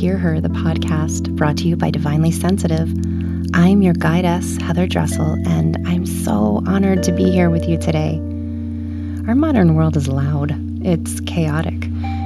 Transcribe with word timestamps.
Hear 0.00 0.16
Her, 0.16 0.40
the 0.40 0.48
podcast 0.48 1.36
brought 1.36 1.58
to 1.58 1.68
you 1.68 1.76
by 1.76 1.90
Divinely 1.90 2.30
Sensitive. 2.30 2.88
I'm 3.52 3.82
your 3.82 3.92
guidess, 3.92 4.58
Heather 4.62 4.86
Dressel, 4.86 5.34
and 5.46 5.76
I'm 5.86 6.06
so 6.06 6.62
honored 6.66 7.02
to 7.02 7.12
be 7.12 7.30
here 7.30 7.50
with 7.50 7.68
you 7.68 7.76
today. 7.76 8.14
Our 9.28 9.34
modern 9.34 9.74
world 9.74 9.98
is 9.98 10.08
loud, 10.08 10.54
it's 10.82 11.20
chaotic, 11.20 11.74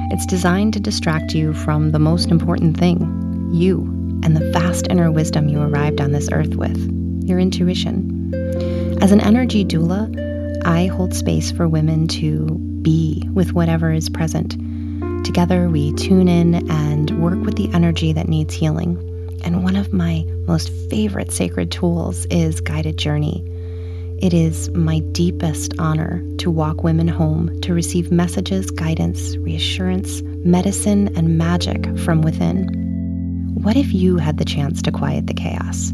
it's 0.09 0.25
designed 0.25 0.71
to 0.75 0.79
distract 0.79 1.35
you 1.35 1.53
from 1.53 1.91
the 1.91 1.99
most 1.99 2.31
important 2.31 2.77
thing 2.77 3.49
you 3.51 3.81
and 4.23 4.37
the 4.37 4.51
vast 4.53 4.87
inner 4.89 5.11
wisdom 5.11 5.49
you 5.49 5.59
arrived 5.61 5.99
on 5.99 6.13
this 6.13 6.29
earth 6.31 6.55
with 6.55 6.79
your 7.25 7.39
intuition. 7.39 8.33
As 9.01 9.11
an 9.11 9.19
energy 9.19 9.65
doula, 9.65 10.63
I 10.65 10.85
hold 10.85 11.13
space 11.13 11.51
for 11.51 11.67
women 11.67 12.07
to 12.07 12.45
be 12.81 13.27
with 13.33 13.51
whatever 13.51 13.91
is 13.91 14.07
present 14.07 14.55
Together, 15.25 15.67
we 15.69 15.91
tune 15.93 16.27
in 16.27 16.69
and 16.69 17.09
work 17.19 17.39
with 17.43 17.55
the 17.55 17.67
energy 17.73 18.13
that 18.13 18.29
needs 18.29 18.53
healing. 18.53 18.95
And 19.43 19.63
one 19.63 19.75
of 19.75 19.91
my 19.91 20.23
most 20.45 20.69
favorite 20.89 21.31
sacred 21.31 21.71
tools 21.71 22.27
is 22.27 22.61
Guided 22.61 22.97
Journey. 22.97 23.43
It 24.21 24.35
is 24.35 24.69
my 24.69 24.99
deepest 24.99 25.73
honor 25.79 26.23
to 26.37 26.51
walk 26.51 26.83
women 26.83 27.07
home 27.07 27.59
to 27.61 27.73
receive 27.73 28.11
messages, 28.11 28.69
guidance, 28.69 29.35
reassurance, 29.37 30.21
medicine, 30.21 31.17
and 31.17 31.39
magic 31.39 31.97
from 31.97 32.21
within. 32.21 32.67
What 33.55 33.75
if 33.75 33.91
you 33.95 34.17
had 34.17 34.37
the 34.37 34.45
chance 34.45 34.83
to 34.83 34.91
quiet 34.91 35.25
the 35.25 35.33
chaos? 35.33 35.91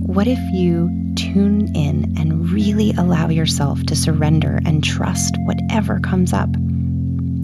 What 0.00 0.28
if 0.28 0.38
you 0.52 0.90
tune 1.16 1.74
in 1.74 2.14
and 2.18 2.50
really 2.50 2.92
allow 2.92 3.30
yourself 3.30 3.82
to 3.84 3.96
surrender 3.96 4.60
and 4.66 4.84
trust 4.84 5.34
whatever 5.46 6.00
comes 6.00 6.34
up? 6.34 6.52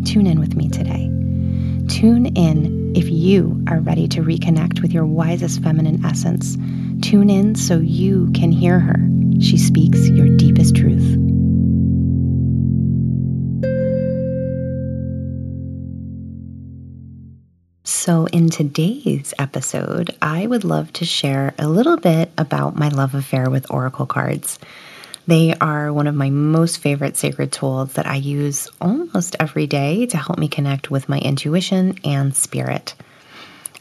Tune 0.05 0.27
in 0.27 0.39
with 0.39 0.55
me 0.55 0.69
today. 0.69 1.11
Tune 1.91 2.27
in 2.37 2.93
if 2.95 3.11
you 3.11 3.63
are 3.67 3.81
ready 3.81 4.07
to 4.09 4.23
reconnect 4.23 4.81
with 4.81 4.93
your 4.93 5.05
wisest 5.05 5.61
feminine 5.61 6.05
essence. 6.05 6.57
Tune 7.03 7.29
in 7.29 7.57
so 7.57 7.79
you 7.79 8.31
can 8.33 8.53
hear 8.53 8.79
her. 8.79 8.95
She 9.41 9.59
speaks 9.59 10.09
your 10.09 10.29
deepest 10.37 10.77
truth. 10.77 11.19
So, 17.83 18.27
in 18.27 18.51
today's 18.51 19.35
episode, 19.41 20.17
I 20.23 20.47
would 20.47 20.63
love 20.63 20.93
to 20.95 21.05
share 21.05 21.55
a 21.59 21.67
little 21.67 21.97
bit 21.97 22.31
about 22.39 22.77
my 22.77 22.89
love 22.89 23.17
affair 23.17 23.51
with 23.51 23.69
Oracle 23.69 24.07
cards. 24.07 24.61
They 25.31 25.55
are 25.55 25.93
one 25.93 26.09
of 26.09 26.17
my 26.17 26.29
most 26.29 26.79
favorite 26.79 27.17
sacred 27.17 27.53
tools 27.53 27.93
that 27.93 28.05
I 28.05 28.17
use 28.17 28.69
almost 28.81 29.37
every 29.39 29.69
day 29.69 30.07
to 30.07 30.17
help 30.17 30.41
me 30.41 30.49
connect 30.49 30.91
with 30.91 31.09
my 31.09 31.21
intuition 31.21 31.95
and 32.03 32.35
spirit. 32.35 32.97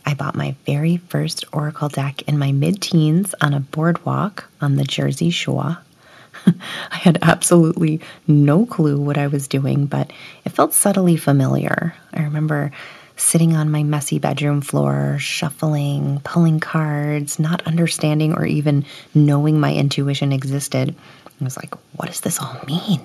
I 0.05 0.13
bought 0.13 0.35
my 0.35 0.53
very 0.67 0.97
first 0.97 1.45
Oracle 1.51 1.89
deck 1.89 2.21
in 2.27 2.37
my 2.37 2.51
mid 2.51 2.83
teens 2.83 3.33
on 3.41 3.55
a 3.55 3.61
boardwalk 3.61 4.47
on 4.61 4.75
the 4.75 4.83
Jersey 4.83 5.31
Shore. 5.31 5.79
I 6.45 6.95
had 6.95 7.17
absolutely 7.23 7.99
no 8.27 8.67
clue 8.67 9.01
what 9.01 9.17
I 9.17 9.25
was 9.25 9.47
doing, 9.47 9.87
but 9.87 10.13
it 10.45 10.51
felt 10.51 10.75
subtly 10.75 11.17
familiar. 11.17 11.95
I 12.13 12.21
remember 12.25 12.71
sitting 13.19 13.55
on 13.55 13.71
my 13.71 13.83
messy 13.83 14.19
bedroom 14.19 14.61
floor, 14.61 15.17
shuffling, 15.19 16.21
pulling 16.23 16.59
cards, 16.59 17.39
not 17.39 17.65
understanding 17.67 18.33
or 18.33 18.45
even 18.45 18.85
knowing 19.13 19.59
my 19.59 19.73
intuition 19.73 20.31
existed. 20.31 20.95
I 21.41 21.43
was 21.45 21.57
like, 21.57 21.73
what 21.95 22.07
does 22.07 22.21
this 22.21 22.39
all 22.39 22.59
mean? 22.67 23.01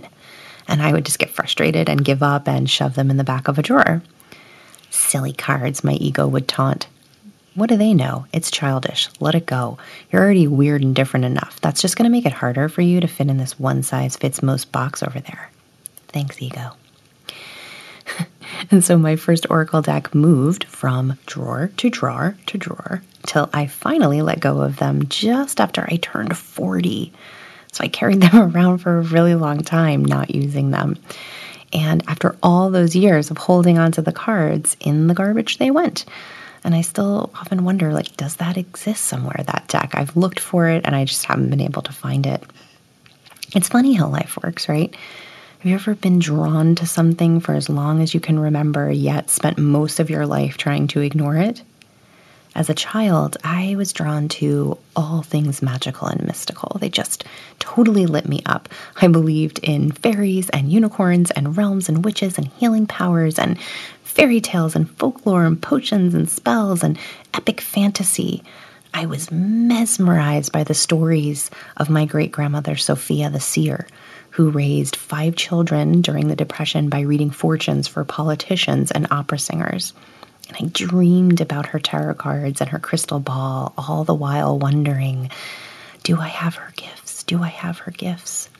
And 0.67 0.83
I 0.83 0.93
would 0.93 1.05
just 1.05 1.19
get 1.19 1.31
frustrated 1.31 1.89
and 1.89 2.05
give 2.05 2.23
up 2.23 2.49
and 2.49 2.69
shove 2.69 2.95
them 2.95 3.11
in 3.11 3.17
the 3.17 3.25
back 3.25 3.49
of 3.49 3.59
a 3.59 3.63
drawer. 3.63 4.03
Silly 4.91 5.33
cards, 5.33 5.85
my 5.85 5.93
ego 5.95 6.27
would 6.27 6.49
taunt. 6.49 6.87
What 7.55 7.69
do 7.69 7.77
they 7.77 7.95
know? 7.95 8.27
It's 8.33 8.51
childish. 8.51 9.09
Let 9.21 9.35
it 9.35 9.47
go. 9.47 9.79
You're 10.11 10.23
already 10.23 10.49
weird 10.49 10.83
and 10.83 10.95
different 10.95 11.27
enough. 11.27 11.61
That's 11.61 11.81
just 11.81 11.97
going 11.97 12.05
to 12.05 12.11
make 12.11 12.27
it 12.27 12.33
harder 12.33 12.69
for 12.69 12.81
you 12.81 13.01
to 13.01 13.07
fit 13.07 13.29
in 13.29 13.39
this 13.39 13.59
one 13.59 13.83
size 13.83 14.17
fits 14.17 14.43
most 14.43 14.73
box 14.73 15.03
over 15.03 15.21
there. 15.21 15.51
Thanks, 16.09 16.41
ego. 16.43 16.73
and 18.71 18.83
so 18.83 18.99
my 18.99 19.17
first 19.17 19.47
Oracle 19.51 19.83
deck 19.83 20.15
moved 20.15 20.65
from 20.65 21.19
drawer 21.27 21.71
to 21.77 21.91
drawer 21.91 22.37
to 22.47 22.59
drawer 22.59 23.03
till 23.27 23.49
I 23.53 23.67
finally 23.67 24.23
let 24.23 24.41
go 24.41 24.61
of 24.61 24.77
them 24.77 25.09
just 25.09 25.61
after 25.61 25.87
I 25.89 25.97
turned 25.97 26.37
40. 26.37 27.13
So 27.75 27.83
I 27.83 27.89
carried 27.89 28.21
them 28.23 28.55
around 28.55 28.79
for 28.79 28.99
a 28.99 29.03
really 29.03 29.35
long 29.35 29.63
time, 29.63 30.05
not 30.05 30.35
using 30.35 30.71
them. 30.71 30.97
And 31.73 32.05
after 32.09 32.37
all 32.43 32.71
those 32.71 32.95
years 32.95 33.31
of 33.31 33.37
holding 33.37 33.79
onto 33.79 34.01
the 34.01 34.13
cards, 34.13 34.77
in 34.81 35.09
the 35.09 35.15
garbage 35.15 35.59
they 35.59 35.71
went. 35.71 36.05
And 36.63 36.75
I 36.75 36.81
still 36.81 37.31
often 37.35 37.65
wonder, 37.65 37.93
like, 37.93 38.17
does 38.17 38.37
that 38.37 38.57
exist 38.57 39.05
somewhere, 39.05 39.43
that 39.47 39.69
deck? 39.69 39.91
I've 39.95 40.17
looked 40.17 40.41
for 40.41 40.69
it 40.69 40.83
and 40.87 40.95
I 40.95 41.05
just 41.05 41.25
haven't 41.25 41.51
been 41.51 41.61
able 41.61 41.83
to 41.83 41.93
find 41.93 42.27
it. 42.27 42.43
It's 43.55 43.69
funny 43.69 43.93
how 43.93 44.09
life 44.09 44.39
works, 44.43 44.69
right? 44.69 44.95
Have 45.59 45.67
you 45.71 45.75
ever 45.75 45.95
been 45.95 46.21
drawn 46.21 46.75
to 46.77 46.87
something 46.87 47.41
for 47.41 47.55
as 47.55 47.69
long 47.69 48.01
as 48.01 48.15
you 48.15 48.21
can 48.21 48.39
remember, 48.39 48.91
yet 48.91 49.31
spent 49.31 49.59
most 49.59 49.99
of 49.99 50.11
your 50.11 50.27
life 50.27 50.57
trying 50.57 50.87
to 50.89 51.01
ignore 51.01 51.37
it? 51.37 51.63
As 52.55 52.71
a 52.71 52.75
child, 52.75 53.37
I 53.43 53.75
was 53.77 53.93
drawn 53.93 54.29
to 54.29 54.79
all 54.95 55.23
things 55.23 55.61
magical 55.61 56.07
and 56.07 56.25
mystical. 56.25 56.79
They 56.81 56.89
just 56.89 57.25
totally 57.59 58.07
lit 58.07 58.29
me 58.29 58.43
up. 58.47 58.69
I 59.03 59.09
believed 59.09 59.59
in 59.59 59.91
fairies 59.91 60.51
and 60.51 60.71
unicorns 60.71 61.33
and 61.33 61.57
realms 61.57 61.89
and 61.89 62.05
witches 62.05 62.39
and 62.39 62.47
healing 62.47 62.87
powers 62.87 63.41
and 63.41 63.61
fairy 64.05 64.41
tales 64.41 64.77
and 64.77 64.89
folklore 64.89 65.45
and 65.45 65.61
potions 65.61 66.15
and 66.15 66.31
spells 66.31 66.85
and 66.85 66.97
epic 67.33 67.61
fantasy. 67.61 68.45
I 68.93 69.07
was 69.07 69.33
mesmerized 69.33 70.53
by 70.53 70.63
the 70.63 70.75
stories 70.75 71.51
of 71.77 71.91
my 71.91 72.05
great 72.05 72.31
grandmother, 72.31 72.77
Sophia 72.77 73.31
the 73.31 73.41
Seer, 73.41 73.89
who 74.31 74.51
raised 74.51 74.95
five 74.95 75.35
children 75.35 76.01
during 76.03 76.29
the 76.29 76.37
Depression 76.37 76.89
by 76.89 77.01
reading 77.01 77.31
fortunes 77.31 77.89
for 77.89 78.05
politicians 78.05 78.93
and 78.93 79.09
opera 79.11 79.41
singers. 79.41 79.93
And 80.49 80.57
I 80.61 80.71
dreamed 80.73 81.41
about 81.41 81.67
her 81.67 81.79
tarot 81.79 82.15
cards 82.15 82.61
and 82.61 82.71
her 82.71 82.79
crystal 82.79 83.21
ball, 83.21 83.73
all 83.79 84.05
the 84.05 84.15
while 84.15 84.59
wondering 84.59 85.31
do 86.03 86.21
I 86.21 86.29
have 86.29 86.57
her 86.57 86.71
gifts? 86.77 87.23
Do 87.23 87.43
I 87.43 87.49
have 87.49 87.79
her 87.79 87.91
gifts? 87.91 88.51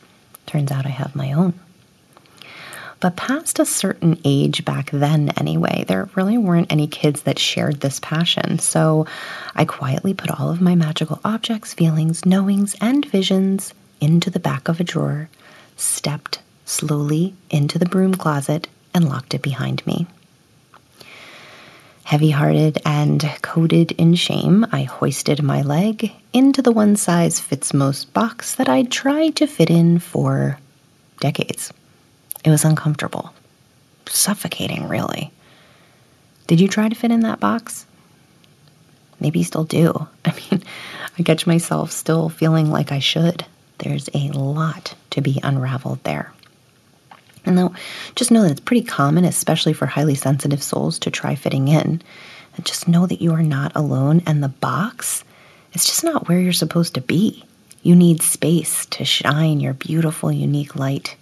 Turns 0.47 0.71
out 0.71 0.87
I 0.87 0.89
have 0.89 1.15
my 1.15 1.33
own. 1.33 1.53
But 2.99 3.15
past 3.15 3.59
a 3.59 3.65
certain 3.65 4.19
age 4.25 4.65
back 4.65 4.89
then, 4.89 5.29
anyway, 5.37 5.85
there 5.87 6.09
really 6.15 6.39
weren't 6.39 6.71
any 6.71 6.87
kids 6.87 7.21
that 7.23 7.37
shared 7.37 7.81
this 7.81 7.99
passion. 7.99 8.57
So 8.57 9.05
I 9.53 9.65
quietly 9.65 10.15
put 10.15 10.31
all 10.31 10.49
of 10.49 10.59
my 10.59 10.73
magical 10.73 11.19
objects, 11.23 11.73
feelings, 11.73 12.25
knowings, 12.25 12.75
and 12.81 13.05
visions 13.05 13.73
into 14.01 14.31
the 14.31 14.39
back 14.39 14.67
of 14.67 14.79
a 14.79 14.83
drawer, 14.83 15.29
stepped 15.77 16.39
slowly 16.65 17.35
into 17.51 17.77
the 17.77 17.85
broom 17.85 18.15
closet, 18.15 18.67
and 18.93 19.07
locked 19.07 19.33
it 19.35 19.41
behind 19.41 19.85
me. 19.85 20.07
Heavy 22.05 22.29
hearted 22.29 22.77
and 22.85 23.19
coated 23.41 23.91
in 23.93 24.13
shame, 24.13 24.63
I 24.71 24.83
hoisted 24.83 25.41
my 25.41 25.63
leg 25.63 26.11
into 26.33 26.61
the 26.61 26.71
one 26.71 26.97
size 26.97 27.39
fits 27.39 27.73
most 27.73 28.13
box 28.13 28.53
that 28.55 28.69
I'd 28.69 28.91
tried 28.91 29.37
to 29.37 29.47
fit 29.47 29.71
in 29.71 29.97
for 29.97 30.59
decades. 31.19 31.73
It 32.43 32.51
was 32.51 32.63
uncomfortable, 32.63 33.33
suffocating, 34.05 34.87
really. 34.87 35.31
Did 36.45 36.61
you 36.61 36.67
try 36.67 36.89
to 36.89 36.95
fit 36.95 37.09
in 37.09 37.21
that 37.21 37.39
box? 37.39 37.87
Maybe 39.19 39.39
you 39.39 39.45
still 39.45 39.63
do. 39.63 40.07
I 40.25 40.35
mean, 40.51 40.61
I 41.17 41.23
catch 41.23 41.47
myself 41.47 41.91
still 41.91 42.29
feeling 42.29 42.69
like 42.69 42.91
I 42.91 42.99
should. 42.99 43.43
There's 43.79 44.11
a 44.13 44.29
lot 44.29 44.93
to 45.09 45.21
be 45.21 45.39
unraveled 45.41 46.03
there. 46.03 46.31
And 47.45 47.57
though, 47.57 47.73
just 48.15 48.31
know 48.31 48.43
that 48.43 48.51
it's 48.51 48.59
pretty 48.59 48.85
common, 48.85 49.25
especially 49.25 49.73
for 49.73 49.85
highly 49.85 50.15
sensitive 50.15 50.63
souls, 50.63 50.99
to 50.99 51.11
try 51.11 51.35
fitting 51.35 51.67
in. 51.67 52.01
And 52.55 52.65
just 52.65 52.87
know 52.87 53.05
that 53.05 53.21
you 53.21 53.33
are 53.33 53.43
not 53.43 53.73
alone, 53.75 54.21
and 54.25 54.41
the 54.41 54.49
box 54.49 55.23
is 55.73 55.85
just 55.85 56.03
not 56.03 56.27
where 56.27 56.39
you're 56.39 56.53
supposed 56.53 56.93
to 56.95 57.01
be. 57.01 57.43
You 57.83 57.95
need 57.95 58.21
space 58.21 58.85
to 58.87 59.05
shine 59.05 59.59
your 59.59 59.73
beautiful, 59.73 60.31
unique 60.31 60.75
light. 60.75 61.15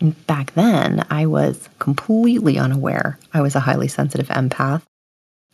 And 0.00 0.26
back 0.26 0.54
then, 0.54 1.04
I 1.10 1.26
was 1.26 1.68
completely 1.78 2.58
unaware 2.58 3.18
I 3.32 3.40
was 3.40 3.54
a 3.54 3.60
highly 3.60 3.88
sensitive 3.88 4.28
empath. 4.28 4.82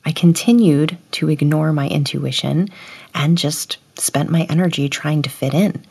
I 0.05 0.12
continued 0.12 0.99
to 1.12 1.31
ignore 1.31 1.73
my 1.73 1.89
intuition 1.89 2.69
and 3.15 3.39
just 3.39 3.79
spent 3.99 4.31
my 4.31 4.43
energy 4.43 4.89
trying 4.89 5.23
to 5.23 5.31
fit 5.31 5.55
in. 5.55 5.85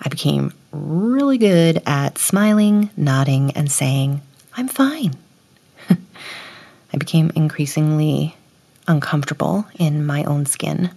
I 0.00 0.08
became 0.08 0.52
really 0.70 1.38
good 1.38 1.82
at 1.86 2.18
smiling, 2.18 2.90
nodding, 2.96 3.52
and 3.52 3.70
saying, 3.70 4.20
I'm 4.56 4.68
fine. 4.68 5.16
I 5.90 6.96
became 6.96 7.32
increasingly 7.34 8.36
uncomfortable 8.86 9.66
in 9.78 10.06
my 10.06 10.24
own 10.24 10.46
skin. 10.46 10.90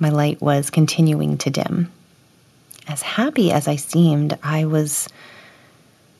My 0.00 0.10
light 0.10 0.40
was 0.42 0.70
continuing 0.70 1.38
to 1.38 1.50
dim. 1.50 1.90
As 2.88 3.02
happy 3.02 3.50
as 3.50 3.66
I 3.66 3.76
seemed, 3.76 4.38
I 4.42 4.66
was 4.66 5.08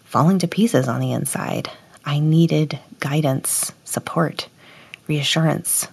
falling 0.05 0.38
to 0.41 0.49
pieces 0.49 0.88
on 0.88 1.00
the 1.00 1.12
inside. 1.12 1.70
I 2.05 2.20
needed 2.20 2.79
guidance, 3.00 3.73
support. 3.85 4.49
reassurance. 5.08 5.87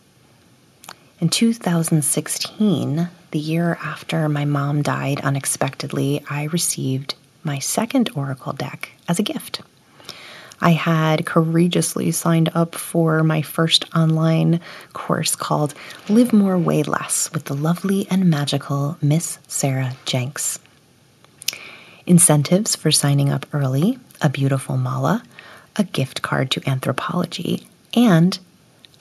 In 1.19 1.29
2016, 1.29 3.09
the 3.33 3.39
year 3.39 3.79
after 3.83 4.29
my 4.29 4.45
mom 4.45 4.83
died 4.83 5.19
unexpectedly, 5.21 6.23
I 6.29 6.43
received 6.43 7.15
my 7.43 7.57
second 7.57 8.11
Oracle 8.15 8.53
deck 8.53 8.91
as 9.09 9.17
a 9.17 9.23
gift. 9.23 9.61
I 10.61 10.69
had 10.69 11.25
courageously 11.25 12.11
signed 12.11 12.51
up 12.53 12.75
for 12.75 13.23
my 13.23 13.41
first 13.41 13.85
online 13.95 14.61
course 14.93 15.35
called 15.35 15.73
Live 16.07 16.31
More, 16.31 16.59
Weigh 16.59 16.83
Less 16.83 17.33
with 17.33 17.45
the 17.45 17.55
lovely 17.55 18.07
and 18.11 18.29
magical 18.29 18.97
Miss 19.01 19.39
Sarah 19.47 19.95
Jenks. 20.05 20.59
Incentives 22.05 22.75
for 22.75 22.91
signing 22.91 23.31
up 23.31 23.47
early, 23.51 23.97
a 24.21 24.29
beautiful 24.29 24.77
mala, 24.77 25.23
a 25.75 25.83
gift 25.83 26.21
card 26.21 26.51
to 26.51 26.61
Anthropologie, 26.61 27.65
and 27.95 28.37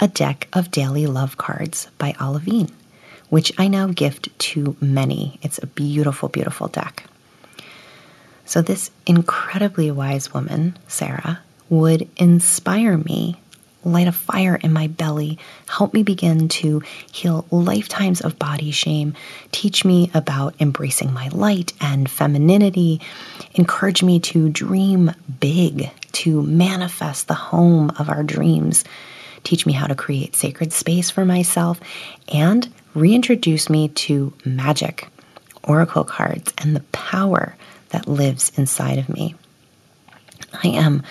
a 0.00 0.08
deck 0.08 0.48
of 0.54 0.70
daily 0.70 1.06
love 1.06 1.36
cards 1.36 1.88
by 1.98 2.14
Olivine, 2.18 2.72
which 3.32 3.50
I 3.56 3.66
now 3.66 3.86
gift 3.86 4.28
to 4.40 4.76
many. 4.78 5.38
It's 5.40 5.56
a 5.56 5.66
beautiful, 5.66 6.28
beautiful 6.28 6.68
deck. 6.68 7.04
So, 8.44 8.60
this 8.60 8.90
incredibly 9.06 9.90
wise 9.90 10.34
woman, 10.34 10.78
Sarah, 10.86 11.40
would 11.70 12.06
inspire 12.18 12.98
me, 12.98 13.40
light 13.84 14.06
a 14.06 14.12
fire 14.12 14.56
in 14.56 14.74
my 14.74 14.86
belly, 14.86 15.38
help 15.66 15.94
me 15.94 16.02
begin 16.02 16.48
to 16.48 16.82
heal 17.10 17.46
lifetimes 17.50 18.20
of 18.20 18.38
body 18.38 18.70
shame, 18.70 19.14
teach 19.50 19.82
me 19.82 20.10
about 20.12 20.54
embracing 20.60 21.14
my 21.14 21.28
light 21.28 21.72
and 21.80 22.10
femininity, 22.10 23.00
encourage 23.54 24.02
me 24.02 24.20
to 24.20 24.50
dream 24.50 25.10
big, 25.40 25.90
to 26.12 26.42
manifest 26.42 27.28
the 27.28 27.34
home 27.34 27.92
of 27.98 28.10
our 28.10 28.22
dreams, 28.22 28.84
teach 29.42 29.64
me 29.64 29.72
how 29.72 29.86
to 29.86 29.94
create 29.94 30.36
sacred 30.36 30.70
space 30.70 31.08
for 31.08 31.24
myself, 31.24 31.80
and 32.28 32.68
reintroduce 32.94 33.70
me 33.70 33.88
to 33.88 34.32
magic, 34.44 35.08
oracle 35.62 36.04
cards, 36.04 36.52
and 36.58 36.74
the 36.74 36.84
power 36.92 37.56
that 37.90 38.08
lives 38.08 38.52
inside 38.56 38.98
of 38.98 39.08
me. 39.08 39.34
I 40.64 40.68
am 40.68 41.02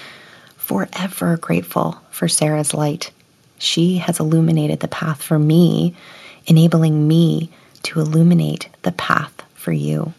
forever 0.58 1.38
grateful 1.38 2.00
for 2.10 2.28
Sarah's 2.28 2.74
light. 2.74 3.12
She 3.58 3.98
has 3.98 4.20
illuminated 4.20 4.80
the 4.80 4.88
path 4.88 5.22
for 5.22 5.38
me, 5.38 5.96
enabling 6.48 7.08
me 7.08 7.52
to 7.84 8.00
illuminate 8.00 8.70
the 8.84 8.92
path 8.92 9.34
for 9.54 9.72
you. 9.72 10.14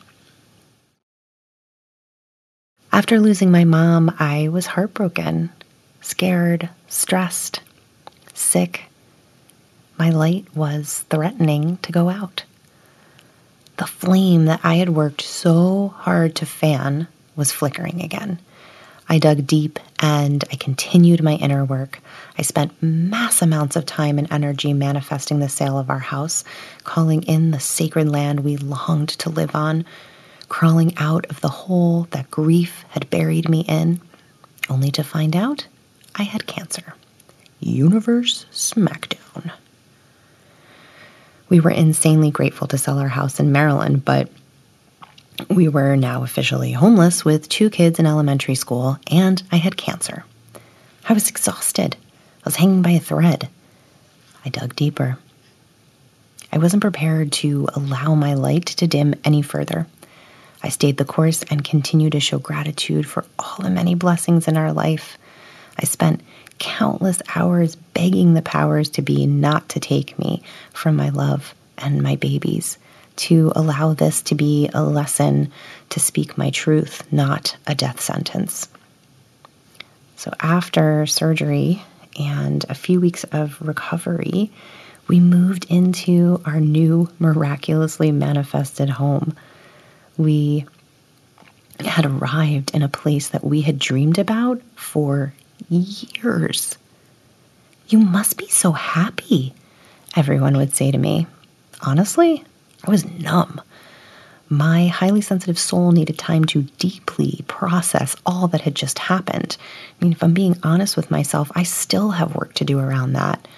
After 2.93 3.19
losing 3.19 3.51
my 3.51 3.65
mom, 3.65 4.15
I 4.19 4.49
was 4.49 4.67
heartbroken, 4.67 5.51
scared, 6.03 6.69
stressed, 6.89 7.61
sick. 8.35 8.83
My 10.03 10.11
light 10.11 10.47
was 10.57 11.05
threatening 11.11 11.77
to 11.83 11.93
go 11.93 12.09
out. 12.09 12.43
The 13.77 13.87
flame 13.87 14.47
that 14.47 14.59
I 14.65 14.75
had 14.75 14.89
worked 14.89 15.21
so 15.21 15.95
hard 15.97 16.35
to 16.35 16.45
fan 16.45 17.07
was 17.37 17.53
flickering 17.53 18.03
again. 18.03 18.41
I 19.09 19.21
dug 19.21 19.47
deep 19.47 19.79
and 20.01 20.43
I 20.51 20.57
continued 20.57 21.23
my 21.23 21.35
inner 21.35 21.65
work. 21.65 22.01
I 22.37 22.43
spent 22.43 22.83
mass 22.83 23.43
amounts 23.43 23.77
of 23.77 23.87
time 23.87 24.19
and 24.19 24.27
energy 24.33 24.73
manifesting 24.73 25.39
the 25.39 25.49
sale 25.49 25.79
of 25.79 25.89
our 25.89 26.01
house, 26.01 26.43
calling 26.83 27.23
in 27.23 27.53
the 27.53 27.61
sacred 27.61 28.09
land 28.09 28.41
we 28.41 28.57
longed 28.57 29.11
to 29.11 29.31
live 29.31 29.55
on, 29.55 29.85
crawling 30.49 30.97
out 30.97 31.27
of 31.27 31.41
the 31.43 31.49
hole 31.49 32.09
that 32.11 32.29
grief 32.29 32.85
had 32.89 33.09
buried 33.09 33.49
me 33.49 33.61
in, 33.69 34.01
only 34.69 34.91
to 34.91 35.05
find 35.05 35.37
out 35.37 35.69
I 36.17 36.25
had 36.25 36.49
cancer. 36.49 36.95
Universe 37.61 38.47
Smackdown. 38.51 39.53
We 41.53 41.61
were 41.61 41.71
insanely 41.71 42.31
grateful 42.31 42.67
to 42.69 42.79
sell 42.79 42.99
our 42.99 43.09
house 43.09 43.39
in 43.39 43.53
Maryland, 43.53 44.07
but 44.07 44.31
we 45.51 45.69
were 45.69 45.97
now 45.97 46.23
officially 46.23 46.73
homeless 46.73 47.27
with 47.27 47.47
two 47.47 47.69
kids 47.69 47.99
in 47.99 48.07
elementary 48.07 48.55
school, 48.55 48.97
and 49.11 49.43
I 49.53 49.57
had 49.57 49.77
cancer. 49.77 50.25
I 51.07 51.13
was 51.13 51.29
exhausted. 51.29 51.95
I 51.95 52.43
was 52.47 52.57
hanging 52.57 52.81
by 52.81 52.93
a 52.93 53.01
thread. 53.01 53.51
I 54.47 54.49
dug 54.49 54.75
deeper. 54.77 55.19
I 56.51 56.57
wasn't 56.57 56.81
prepared 56.81 57.33
to 57.33 57.69
allow 57.75 58.15
my 58.15 58.33
light 58.33 58.65
to 58.65 58.87
dim 58.87 59.15
any 59.23 59.43
further. 59.43 59.87
I 60.63 60.71
stayed 60.71 60.97
the 60.97 61.05
course 61.05 61.43
and 61.51 61.63
continued 61.63 62.13
to 62.13 62.21
show 62.21 62.39
gratitude 62.39 63.07
for 63.07 63.27
all 63.39 63.57
the 63.59 63.69
many 63.69 63.95
blessings 63.95 64.49
in 64.49 64.57
our 64.57 64.73
life. 64.73 65.19
I 65.79 65.85
spent 65.85 66.23
countless 66.63 67.21
hours 67.35 67.75
begging 67.75 68.35
the 68.35 68.41
powers 68.41 68.89
to 68.89 69.03
be 69.03 69.27
not 69.27 69.69
to 69.71 69.81
take 69.81 70.17
me 70.17 70.41
from 70.73 70.95
my 70.95 71.09
love 71.09 71.55
and 71.77 72.01
my 72.01 72.15
babies 72.15 72.79
to 73.17 73.51
allow 73.57 73.95
this 73.95 74.23
to 74.23 74.37
be 74.37 74.71
a 74.73 74.83
lesson 74.83 75.51
to 75.91 75.99
speak 75.99 76.39
my 76.39 76.51
truth, 76.51 77.03
not 77.13 77.57
a 77.67 77.75
death 77.75 78.01
sentence. 78.01 78.69
So, 80.17 80.33
after 80.39 81.05
surgery 81.05 81.83
and 82.17 82.65
a 82.69 82.75
few 82.75 83.01
weeks 83.01 83.25
of 83.25 83.61
recovery, 83.61 84.53
we 85.09 85.19
moved 85.19 85.67
into 85.69 86.41
our 86.47 86.61
new 86.61 87.11
miraculously 87.19 88.13
manifested 88.13 88.89
home. 88.89 89.35
We 90.17 90.65
had 91.81 92.07
arrived 92.07 92.71
in 92.73 92.83
a 92.83 92.89
place 92.89 93.31
that 93.31 93.43
we 93.43 93.63
had 93.63 93.81
dreamed 93.81 94.19
about 94.19 94.63
for 94.77 95.35
years. 95.69 96.77
You 97.89 97.99
must 97.99 98.37
be 98.37 98.49
so 98.49 98.73
happy, 98.73 99.55
everyone 100.17 100.57
would 100.57 100.75
say 100.75 100.91
to 100.91 100.99
me. 100.99 101.27
Honestly, 101.81 102.45
I 102.87 102.91
was 102.91 103.05
numb. 103.05 103.61
My 104.49 104.89
highly 104.89 105.23
sensitive 105.23 105.59
soul 105.59 105.93
needed 105.93 106.19
time 106.19 106.45
to 106.47 106.63
deeply 106.79 107.43
process 107.49 108.17
all 108.27 108.49
that 108.49 108.61
had 108.61 108.75
just 108.75 108.99
happened. 108.99 109.57
I 109.99 110.05
mean, 110.05 110.13
if 110.13 110.23
I'm 110.23 110.35
being 110.35 110.59
honest 110.63 110.97
with 110.97 111.11
myself, 111.11 111.51
I 111.55 111.63
still 111.63 112.11
have 112.11 112.35
work 112.35 112.53
to 112.55 112.65
do 112.65 112.79
around 112.79 113.15
that. 113.15 113.49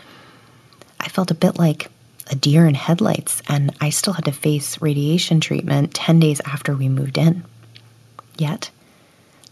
I 1.01 1.09
felt 1.09 1.33
a 1.33 1.35
bit 1.35 1.59
like 1.59 1.91
a 2.31 2.37
deer 2.37 2.67
in 2.67 2.75
headlights, 2.75 3.43
and 3.49 3.75
I 3.81 3.91
still 3.91 4.13
had 4.13 4.25
to 4.27 4.33
face 4.33 4.81
radiation 4.81 5.41
treatment 5.41 5.95
10 5.95 6.21
days 6.21 6.41
after 6.47 6.75
we 6.75 6.89
moved 6.89 7.19
in. 7.19 7.45
Yet, 8.39 8.71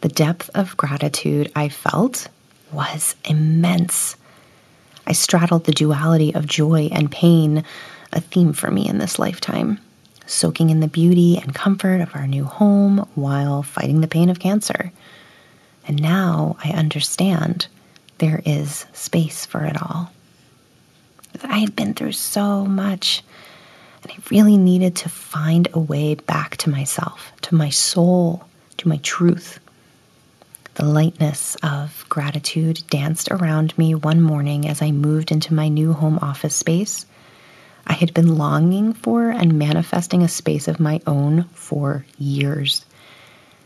the 0.01 0.09
depth 0.09 0.49
of 0.55 0.77
gratitude 0.77 1.51
I 1.55 1.69
felt 1.69 2.29
was 2.73 3.15
immense. 3.25 4.17
I 5.07 5.13
straddled 5.13 5.65
the 5.65 5.73
duality 5.73 6.35
of 6.35 6.47
joy 6.47 6.89
and 6.93 7.11
pain, 7.11 7.65
a 8.13 8.21
theme 8.21 8.53
for 8.53 8.71
me 8.71 8.89
in 8.89 8.99
this 8.99 9.19
lifetime, 9.19 9.79
soaking 10.27 10.71
in 10.71 10.81
the 10.81 10.89
beauty 10.89 11.39
and 11.39 11.55
comfort 11.55 12.01
of 12.01 12.15
our 12.15 12.27
new 12.27 12.45
home 12.45 13.09
while 13.15 13.63
fighting 13.63 14.01
the 14.01 14.09
pain 14.09 14.29
of 14.31 14.39
cancer. 14.39 14.93
And 15.87 16.01
now 16.01 16.57
I 16.65 16.71
understand 16.71 17.67
there 18.19 18.41
is 18.47 18.87
space 18.93 19.45
for 19.45 19.65
it 19.65 19.81
all. 19.83 20.11
I 21.45 21.59
had 21.59 21.77
been 21.77 21.95
through 21.95 22.13
so 22.13 22.65
much, 22.65 23.23
and 24.03 24.13
I 24.13 24.17
really 24.31 24.57
needed 24.57 24.97
to 24.97 25.09
find 25.09 25.69
a 25.73 25.79
way 25.79 26.15
back 26.15 26.57
to 26.59 26.71
myself, 26.71 27.33
to 27.43 27.55
my 27.55 27.69
soul, 27.69 28.45
to 28.79 28.89
my 28.89 28.99
truth. 28.99 29.59
The 30.75 30.85
lightness 30.85 31.57
of 31.63 32.05
gratitude 32.09 32.83
danced 32.89 33.31
around 33.31 33.77
me 33.77 33.95
one 33.95 34.21
morning 34.21 34.69
as 34.69 34.81
I 34.81 34.91
moved 34.91 35.31
into 35.31 35.55
my 35.55 35.69
new 35.69 35.93
home 35.93 36.19
office 36.21 36.55
space 36.57 37.07
I 37.87 37.95
had 37.95 38.15
been 38.15 38.37
longing 38.37 38.93
for 38.93 39.31
and 39.31 39.59
manifesting 39.59 40.23
a 40.23 40.29
space 40.29 40.69
of 40.69 40.81
my 40.81 41.01
own 41.07 41.45
for 41.53 42.05
years. 42.19 42.85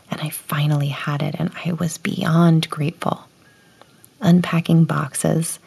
And 0.09 0.21
I 0.21 0.29
finally 0.29 0.87
had 0.87 1.21
it, 1.21 1.35
and 1.37 1.51
I 1.65 1.73
was 1.73 1.97
beyond 1.97 2.69
grateful. 2.69 3.27
Unpacking 4.21 4.85
boxes, 4.85 5.59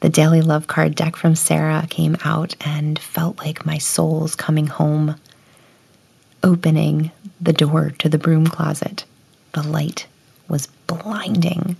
the 0.00 0.08
daily 0.08 0.42
love 0.42 0.66
card 0.66 0.94
deck 0.94 1.16
from 1.16 1.34
Sarah 1.34 1.86
came 1.88 2.16
out 2.24 2.54
and 2.60 2.98
felt 2.98 3.38
like 3.38 3.64
my 3.64 3.78
soul's 3.78 4.34
coming 4.34 4.66
home. 4.66 5.16
Opening 6.42 7.10
the 7.40 7.52
door 7.52 7.90
to 7.98 8.08
the 8.08 8.18
broom 8.18 8.46
closet, 8.46 9.04
the 9.52 9.62
light 9.62 10.06
was 10.48 10.66
blinding. 10.86 11.76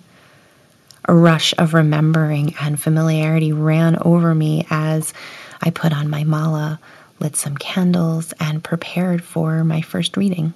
A 1.07 1.15
rush 1.15 1.55
of 1.59 1.75
remembering 1.75 2.55
and 2.61 2.81
familiarity 2.81 3.53
ran 3.53 3.97
over 4.03 4.35
me 4.35 4.67
as 4.71 5.15
I 5.63 5.71
put 5.71 5.93
on 5.93 6.11
my 6.11 6.25
mala, 6.25 6.81
lit 7.21 7.37
some 7.37 7.57
candles, 7.57 8.33
and 8.41 8.63
prepared 8.63 9.23
for 9.23 9.63
my 9.65 9.81
first 9.81 10.17
reading. 10.17 10.53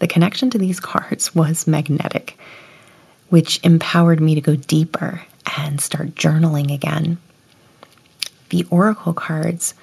The 0.00 0.08
connection 0.08 0.50
to 0.50 0.58
these 0.58 0.80
cards 0.80 1.34
was 1.34 1.66
magnetic, 1.66 2.38
which 3.28 3.60
empowered 3.62 4.20
me 4.20 4.34
to 4.34 4.40
go 4.40 4.56
deeper 4.56 5.22
and 5.56 5.80
start 5.80 6.14
journaling 6.14 6.72
again. 6.72 7.18
The 8.50 8.66
oracle 8.70 9.12
cards 9.12 9.74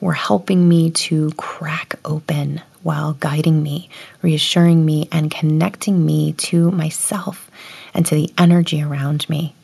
were 0.00 0.12
helping 0.12 0.68
me 0.68 0.90
to 0.90 1.30
crack 1.32 1.98
open 2.04 2.60
while 2.82 3.14
guiding 3.14 3.62
me, 3.62 3.88
reassuring 4.22 4.84
me, 4.84 5.08
and 5.12 5.30
connecting 5.30 6.04
me 6.04 6.32
to 6.32 6.70
myself 6.70 7.50
and 7.94 8.04
to 8.06 8.14
the 8.14 8.30
energy 8.38 8.82
around 8.82 9.28
me. 9.28 9.54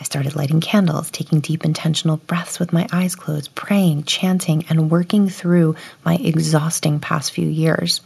I 0.00 0.04
started 0.04 0.34
lighting 0.34 0.60
candles, 0.62 1.10
taking 1.10 1.40
deep 1.40 1.64
intentional 1.64 2.16
breaths 2.16 2.58
with 2.58 2.72
my 2.72 2.88
eyes 2.90 3.14
closed, 3.14 3.54
praying, 3.54 4.04
chanting, 4.04 4.64
and 4.70 4.90
working 4.90 5.28
through 5.28 5.76
my 6.04 6.14
exhausting 6.16 7.00
past 7.00 7.32
few 7.32 7.46
years. 7.46 8.00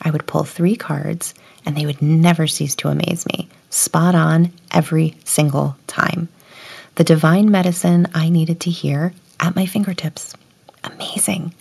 I 0.00 0.10
would 0.10 0.26
pull 0.26 0.42
three 0.42 0.74
cards, 0.74 1.32
and 1.64 1.76
they 1.76 1.86
would 1.86 2.02
never 2.02 2.48
cease 2.48 2.74
to 2.76 2.88
amaze 2.88 3.24
me. 3.26 3.48
Spot 3.70 4.16
on 4.16 4.52
every 4.72 5.16
single 5.24 5.76
time. 5.86 6.28
The 6.96 7.04
divine 7.04 7.50
medicine 7.52 8.08
I 8.14 8.28
needed 8.28 8.60
to 8.60 8.70
hear 8.70 9.14
at 9.38 9.54
my 9.54 9.66
fingertips. 9.66 10.34
Amazing. 10.82 11.54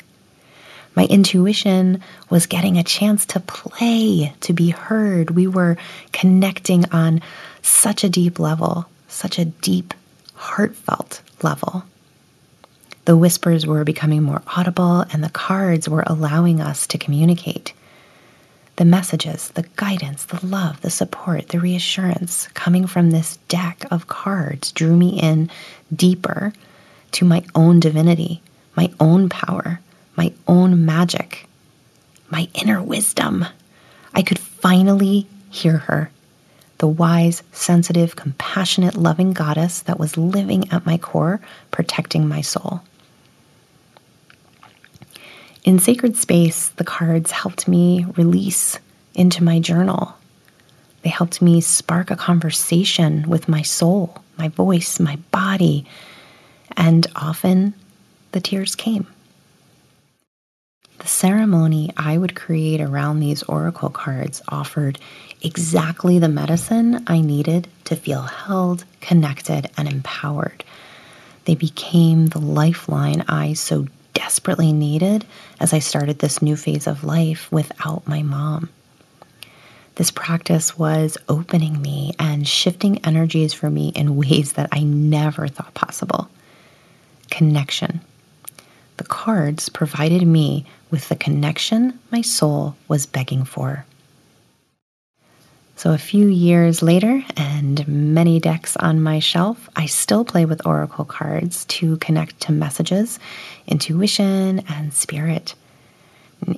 My 0.96 1.06
intuition 1.06 2.02
was 2.30 2.46
getting 2.46 2.78
a 2.78 2.84
chance 2.84 3.26
to 3.28 3.40
play, 3.40 4.34
to 4.42 4.54
be 4.54 4.70
heard. 4.70 5.32
We 5.32 5.48
were 5.48 5.78
connecting 6.12 6.86
on 6.92 7.22
such 7.62 8.04
a 8.04 8.10
deep 8.10 8.40
level, 8.40 8.88
such 9.08 9.40
a 9.40 9.46
deep, 9.46 9.94
heartfelt 10.36 11.22
level. 11.42 11.84
The 13.06 13.18
whispers 13.18 13.66
were 13.66 13.84
becoming 13.84 14.24
more 14.24 14.44
audible, 14.56 15.06
and 15.12 15.24
the 15.24 15.30
cards 15.30 15.90
were 15.90 16.04
allowing 16.06 16.62
us 16.62 16.86
to 16.88 16.98
communicate. 16.98 17.74
The 18.76 18.86
messages, 18.86 19.50
the 19.50 19.66
guidance, 19.76 20.26
the 20.26 20.46
love, 20.46 20.82
the 20.82 20.90
support, 20.90 21.50
the 21.50 21.60
reassurance 21.60 22.48
coming 22.50 22.88
from 22.88 23.12
this 23.12 23.38
deck 23.48 23.86
of 23.92 24.08
cards 24.08 24.72
drew 24.72 24.96
me 24.96 25.20
in 25.20 25.50
deeper 25.94 26.54
to 27.14 27.26
my 27.26 27.44
own 27.56 27.80
divinity, 27.80 28.42
my 28.76 28.92
own 29.00 29.30
power, 29.30 29.80
my 30.22 30.32
own 30.48 30.86
magic, 30.86 31.48
my 32.30 32.48
inner 32.54 32.80
wisdom. 32.80 33.44
I 34.14 34.22
could 34.22 34.38
finally 34.38 35.26
hear 35.50 35.78
her, 35.78 36.12
the 36.78 36.86
wise, 36.86 37.42
sensitive, 37.54 38.16
compassionate, 38.16 38.96
loving 38.96 39.34
goddess 39.34 39.82
that 39.82 40.00
was 40.00 40.18
living 40.18 40.72
at 40.72 40.86
my 40.86 41.00
core, 41.00 41.42
protecting 41.72 42.28
my 42.28 42.42
soul. 42.42 42.82
In 45.64 45.80
sacred 45.80 46.16
space, 46.16 46.68
the 46.68 46.84
cards 46.84 47.32
helped 47.32 47.68
me 47.68 48.06
release 48.16 48.78
into 49.16 49.44
my 49.44 49.58
journal. 49.60 50.14
They 51.02 51.10
helped 51.10 51.42
me 51.42 51.62
spark 51.62 52.12
a 52.12 52.16
conversation 52.16 53.28
with 53.28 53.50
my 53.50 53.64
soul, 53.64 54.22
my 54.38 54.50
voice, 54.50 55.00
my 55.00 55.16
body, 55.32 55.84
and 56.78 57.08
often 57.16 57.74
the 58.34 58.40
tears 58.40 58.76
came. 58.76 59.08
The 61.02 61.08
ceremony 61.08 61.92
I 61.98 62.16
would 62.20 62.36
create 62.36 62.80
around 62.80 63.22
these 63.22 63.42
oracle 63.42 63.90
cards 63.90 64.40
offered 64.48 65.00
exactly 65.42 66.20
the 66.20 66.30
medicine 66.30 67.04
I 67.08 67.22
needed 67.22 67.68
to 67.86 67.96
feel 67.96 68.22
held, 68.22 68.86
connected, 69.00 69.68
and 69.78 69.92
empowered. 69.92 70.64
They 71.46 71.56
became 71.56 72.28
the 72.28 72.40
lifeline 72.40 73.26
I 73.28 73.54
so 73.54 73.88
desperately 74.14 74.74
needed 74.74 75.26
as 75.60 75.74
I 75.74 75.80
started 75.80 76.20
this 76.20 76.40
new 76.40 76.56
phase 76.56 76.86
of 76.86 77.04
life 77.04 77.52
without 77.52 78.08
my 78.08 78.22
mom. 78.22 78.70
This 79.96 80.12
practice 80.12 80.78
was 80.78 81.18
opening 81.28 81.82
me 81.82 82.14
and 82.20 82.48
shifting 82.48 83.04
energies 83.04 83.54
for 83.54 83.72
me 83.72 83.90
in 83.96 84.18
ways 84.18 84.54
that 84.54 84.70
I 84.72 84.84
never 84.84 85.48
thought 85.48 85.74
possible. 85.74 86.30
Connection. 87.32 88.02
The 88.98 89.04
cards 89.06 89.68
provided 89.68 90.28
me 90.28 90.68
with 90.92 91.10
the 91.10 91.16
connection 91.16 92.00
my 92.12 92.22
soul 92.22 92.76
was 92.88 93.06
begging 93.06 93.46
for. 93.46 93.86
So, 95.78 95.94
a 95.94 95.98
few 95.98 96.28
years 96.28 96.84
later, 96.84 97.24
and 97.36 97.88
many 97.88 98.40
decks 98.40 98.78
on 98.78 99.02
my 99.02 99.18
shelf, 99.18 99.68
I 99.76 99.88
still 99.88 100.24
play 100.24 100.46
with 100.46 100.68
oracle 100.68 101.06
cards 101.06 101.66
to 101.66 101.98
connect 101.98 102.40
to 102.42 102.52
messages, 102.52 103.18
intuition, 103.66 104.60
and 104.70 104.94
spirit. 104.94 105.56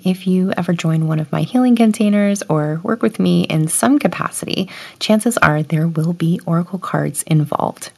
If 0.03 0.27
you 0.27 0.51
ever 0.57 0.73
join 0.73 1.07
one 1.07 1.21
of 1.21 1.31
my 1.31 1.43
healing 1.43 1.77
containers 1.77 2.43
or 2.49 2.81
work 2.83 3.01
with 3.01 3.17
me 3.17 3.43
in 3.43 3.69
some 3.69 3.97
capacity, 3.97 4.69
chances 4.99 5.37
are 5.37 5.63
there 5.63 5.87
will 5.87 6.13
be 6.13 6.41
oracle 6.45 6.79
cards 6.79 7.23
involved. 7.23 7.91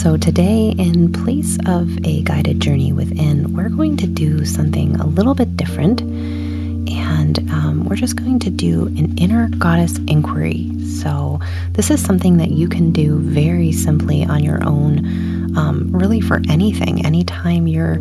So, 0.00 0.16
today, 0.16 0.70
in 0.78 1.12
place 1.12 1.58
of 1.66 1.98
a 2.06 2.22
guided 2.22 2.58
journey 2.58 2.90
within, 2.90 3.52
we're 3.52 3.68
going 3.68 3.98
to 3.98 4.06
do 4.06 4.46
something 4.46 4.96
a 4.96 5.06
little 5.06 5.34
bit 5.34 5.58
different. 5.58 6.00
And 6.00 7.38
um, 7.50 7.84
we're 7.84 7.96
just 7.96 8.16
going 8.16 8.38
to 8.38 8.48
do 8.48 8.86
an 8.86 9.18
inner 9.18 9.50
goddess 9.58 9.98
inquiry. 10.08 10.70
So, 10.86 11.38
this 11.72 11.90
is 11.90 12.02
something 12.02 12.38
that 12.38 12.50
you 12.50 12.66
can 12.66 12.92
do 12.92 13.18
very 13.18 13.72
simply 13.72 14.24
on 14.24 14.42
your 14.42 14.66
own, 14.66 15.54
um, 15.58 15.90
really 15.92 16.22
for 16.22 16.40
anything. 16.48 17.04
Anytime 17.04 17.68
you're 17.68 17.98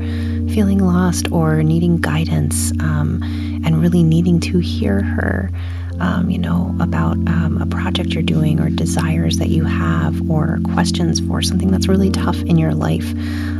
feeling 0.53 0.79
lost 0.79 1.29
or 1.34 1.63
needing 1.63 1.98
guidance 1.98 2.72
um, 2.79 3.22
and 3.65 3.82
really 3.82 4.03
needing 4.03 4.39
to 4.39 4.60
hear 4.60 5.01
her 5.01 5.51
um, 6.00 6.29
you 6.29 6.38
know, 6.38 6.75
about 6.79 7.18
um, 7.27 7.60
a 7.62 7.65
project 7.65 8.13
you're 8.13 8.24
doing 8.24 8.60
or 8.60 8.70
desires 8.70 9.38
that 9.38 9.50
you 9.50 9.65
have 9.65 10.29
or 10.29 10.60
questions 10.74 11.20
for 11.20 11.41
something 11.41 11.72
that's 11.72 11.88
really 11.88 12.10
tough 12.10 12.39
in 12.44 12.58
your 12.58 12.74
life. 12.74 13.12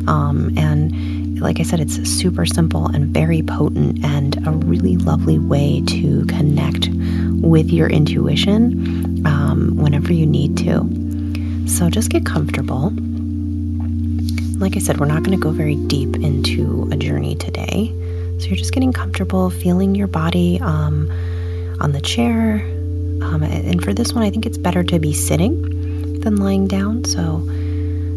Um, 0.08 0.58
and 0.58 1.39
like 1.39 1.60
I 1.60 1.63
said, 1.63 1.79
it's 1.79 1.96
super 2.10 2.46
simple 2.46 2.88
and 2.88 3.08
very 3.08 3.41
potent 3.41 4.03
and 4.03 4.46
a 4.48 4.51
really 4.51 4.98
lovely 4.98 5.39
way 5.39 5.81
to 5.88 6.25
connect 6.25 6.89
with 7.41 7.72
your 7.72 7.89
intuition 7.89 9.25
um, 9.25 9.77
whenever 9.77 10.12
you 10.13 10.25
need 10.25 10.58
to. 10.58 11.67
So 11.67 11.89
just 11.89 12.10
get 12.10 12.25
comfortable. 12.25 12.91
Like 14.60 14.75
I 14.75 14.79
said, 14.79 15.00
we're 15.00 15.05
not 15.05 15.24
going 15.24 15.38
to 15.38 15.41
go 15.41 15.51
very 15.51 15.75
deep 15.75 16.17
into 16.17 16.89
a 16.91 16.98
journey 16.98 17.36
today. 17.36 17.93
So 18.39 18.48
you're 18.48 18.58
just 18.58 18.74
getting 18.74 18.91
comfortable, 18.91 19.50
feeling 19.50 19.96
your 19.96 20.08
body. 20.08 20.60
Um, 20.62 21.10
on 21.81 21.91
the 21.91 22.01
chair. 22.01 22.55
Um, 23.21 23.43
and 23.43 23.83
for 23.83 23.93
this 23.93 24.13
one, 24.13 24.24
I 24.24 24.29
think 24.29 24.45
it's 24.45 24.57
better 24.57 24.83
to 24.83 25.00
be 25.00 25.13
sitting 25.13 26.19
than 26.21 26.38
lying 26.38 26.67
down. 26.67 27.05
So 27.05 27.43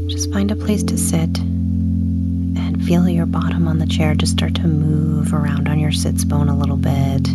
just 0.09 0.33
find 0.33 0.51
a 0.51 0.57
place 0.57 0.83
to 0.85 0.99
sit 0.99 1.39
and 1.39 2.85
feel 2.85 3.09
your 3.09 3.27
bottom 3.27 3.69
on 3.69 3.79
the 3.79 3.87
chair 3.87 4.15
just 4.15 4.33
start 4.33 4.55
to 4.57 4.67
move 4.67 5.33
around 5.33 5.69
on 5.69 5.79
your 5.79 5.93
sits 5.93 6.25
bone 6.25 6.49
a 6.49 6.57
little 6.57 6.77
bit. 6.77 7.29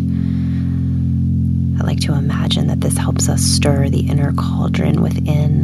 I 1.79 1.85
like 1.85 1.99
to 2.01 2.13
imagine 2.13 2.67
that 2.67 2.81
this 2.81 2.97
helps 2.97 3.29
us 3.29 3.41
stir 3.41 3.89
the 3.89 4.07
inner 4.09 4.33
cauldron 4.33 5.01
within 5.01 5.63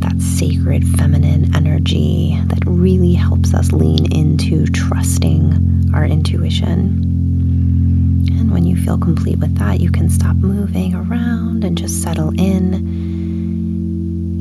that 0.00 0.20
sacred 0.20 0.86
feminine 0.96 1.54
energy 1.54 2.40
that 2.46 2.62
really 2.64 3.12
helps 3.12 3.52
us 3.52 3.72
lean 3.72 4.10
into 4.12 4.66
trusting 4.66 5.90
our 5.94 6.04
intuition 6.04 7.09
when 8.50 8.64
you 8.64 8.76
feel 8.76 8.98
complete 8.98 9.38
with 9.38 9.56
that, 9.58 9.80
you 9.80 9.90
can 9.90 10.10
stop 10.10 10.36
moving 10.36 10.94
around 10.94 11.64
and 11.64 11.78
just 11.78 12.02
settle 12.02 12.30
in. 12.30 12.74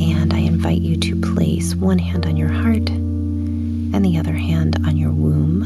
And 0.01 0.33
I 0.33 0.39
invite 0.39 0.81
you 0.81 0.97
to 0.97 1.15
place 1.33 1.75
one 1.75 1.99
hand 1.99 2.25
on 2.25 2.35
your 2.37 2.49
heart 2.49 2.89
and 2.89 4.03
the 4.03 4.17
other 4.17 4.33
hand 4.33 4.77
on 4.85 4.97
your 4.97 5.11
womb. 5.11 5.63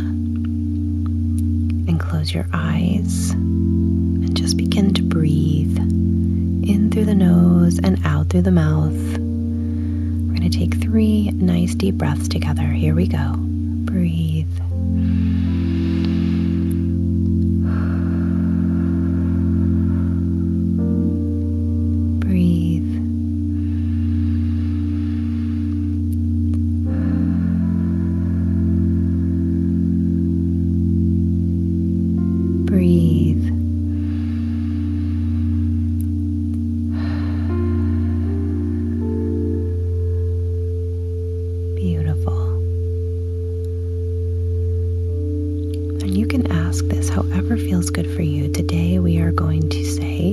And 1.87 1.99
close 1.99 2.33
your 2.33 2.47
eyes 2.53 3.31
and 3.31 4.35
just 4.35 4.57
begin 4.57 4.93
to 4.95 5.03
breathe 5.03 5.77
in 5.77 6.89
through 6.91 7.05
the 7.05 7.15
nose 7.15 7.79
and 7.79 8.05
out 8.05 8.29
through 8.29 8.43
the 8.43 8.51
mouth. 8.51 8.93
We're 8.93 10.37
going 10.37 10.49
to 10.49 10.57
take 10.57 10.75
three 10.81 11.31
nice 11.31 11.75
deep 11.75 11.95
breaths 11.95 12.27
together. 12.27 12.63
Here 12.63 12.95
we 12.95 13.07
go. 13.07 13.35
Breathe. 13.37 14.32
ask 46.73 46.85
this 46.85 47.07
however 47.07 47.55
feels 47.55 47.91
good 47.91 48.11
for 48.15 48.23
you. 48.23 48.51
Today 48.51 48.97
we 48.97 49.19
are 49.19 49.31
going 49.31 49.69
to 49.69 49.85
say 49.85 50.31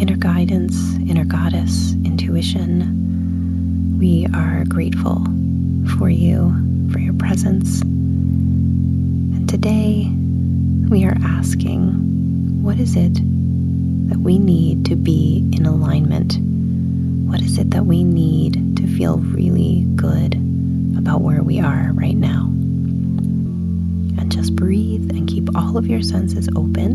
inner 0.00 0.16
guidance, 0.16 0.94
inner 1.10 1.26
goddess, 1.26 1.92
intuition. 2.06 3.98
We 3.98 4.26
are 4.34 4.64
grateful 4.64 5.26
for 5.98 6.08
you, 6.08 6.56
for 6.90 7.00
your 7.00 7.12
presence. 7.12 7.82
And 7.82 9.46
today 9.46 10.10
we 10.88 11.04
are 11.04 11.18
asking 11.22 12.62
what 12.62 12.78
is 12.80 12.96
it 12.96 13.12
that 14.08 14.20
we 14.20 14.38
need 14.38 14.86
to 14.86 14.96
be 14.96 15.46
in 15.52 15.66
alignment? 15.66 16.38
What 17.28 17.42
is 17.42 17.58
it 17.58 17.72
that 17.72 17.84
we 17.84 18.04
need 18.04 18.78
to 18.78 18.86
feel 18.86 19.18
really 19.18 19.82
good 19.96 20.32
about 20.96 21.20
where 21.20 21.42
we 21.42 21.60
are 21.60 21.90
right 21.92 22.16
now? 22.16 22.51
Just 24.32 24.56
breathe 24.56 25.10
and 25.10 25.28
keep 25.28 25.54
all 25.54 25.76
of 25.76 25.86
your 25.86 26.00
senses 26.00 26.48
open 26.56 26.92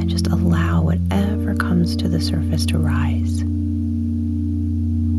and 0.00 0.10
just 0.10 0.26
allow 0.26 0.82
whatever 0.82 1.54
comes 1.54 1.94
to 1.94 2.08
the 2.08 2.20
surface 2.20 2.66
to 2.66 2.78
rise. 2.78 3.44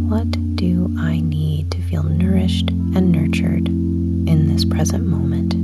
What 0.09 0.29
do 0.57 0.93
I 0.99 1.21
need 1.21 1.71
to 1.71 1.81
feel 1.83 2.03
nourished 2.03 2.69
and 2.71 3.09
nurtured 3.09 3.69
in 3.69 4.53
this 4.53 4.65
present 4.65 5.07
moment? 5.07 5.54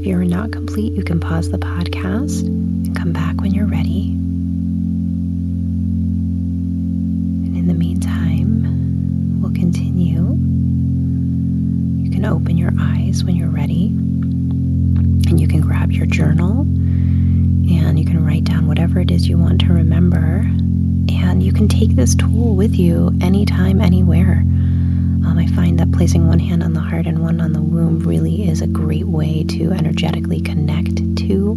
If 0.00 0.06
you're 0.06 0.24
not 0.24 0.50
complete, 0.50 0.94
you 0.94 1.04
can 1.04 1.20
pause 1.20 1.50
the 1.50 1.58
podcast 1.58 2.46
and 2.46 2.96
come 2.96 3.12
back 3.12 3.38
when 3.42 3.52
you're 3.52 3.66
ready. 3.66 4.12
And 7.44 7.54
in 7.54 7.66
the 7.68 7.74
meantime, 7.74 9.42
we'll 9.42 9.52
continue. 9.52 10.22
You 12.02 12.10
can 12.10 12.24
open 12.24 12.56
your 12.56 12.72
eyes 12.80 13.24
when 13.24 13.36
you're 13.36 13.50
ready, 13.50 13.88
and 13.88 15.38
you 15.38 15.46
can 15.46 15.60
grab 15.60 15.92
your 15.92 16.06
journal 16.06 16.62
and 16.62 17.98
you 17.98 18.06
can 18.06 18.24
write 18.24 18.44
down 18.44 18.66
whatever 18.68 19.00
it 19.00 19.10
is 19.10 19.28
you 19.28 19.36
want 19.36 19.60
to 19.60 19.74
remember. 19.74 20.38
And 21.12 21.42
you 21.42 21.52
can 21.52 21.68
take 21.68 21.90
this 21.90 22.14
tool 22.14 22.56
with 22.56 22.74
you 22.74 23.12
anytime, 23.20 23.82
anywhere. 23.82 24.46
Um, 25.26 25.38
I 25.38 25.46
find 25.48 25.78
that 25.78 25.92
placing 25.92 26.26
one 26.26 26.38
hand 26.38 26.62
on 26.62 26.72
the 26.72 26.80
heart 26.80 27.06
and 27.06 27.22
one 27.22 27.40
on 27.40 27.52
the 27.52 27.60
womb 27.60 28.00
really 28.00 28.48
is 28.48 28.60
a 28.60 28.66
great 28.66 29.06
way 29.06 29.44
to 29.44 29.72
energetically 29.72 30.40
connect 30.40 30.96
to 31.18 31.52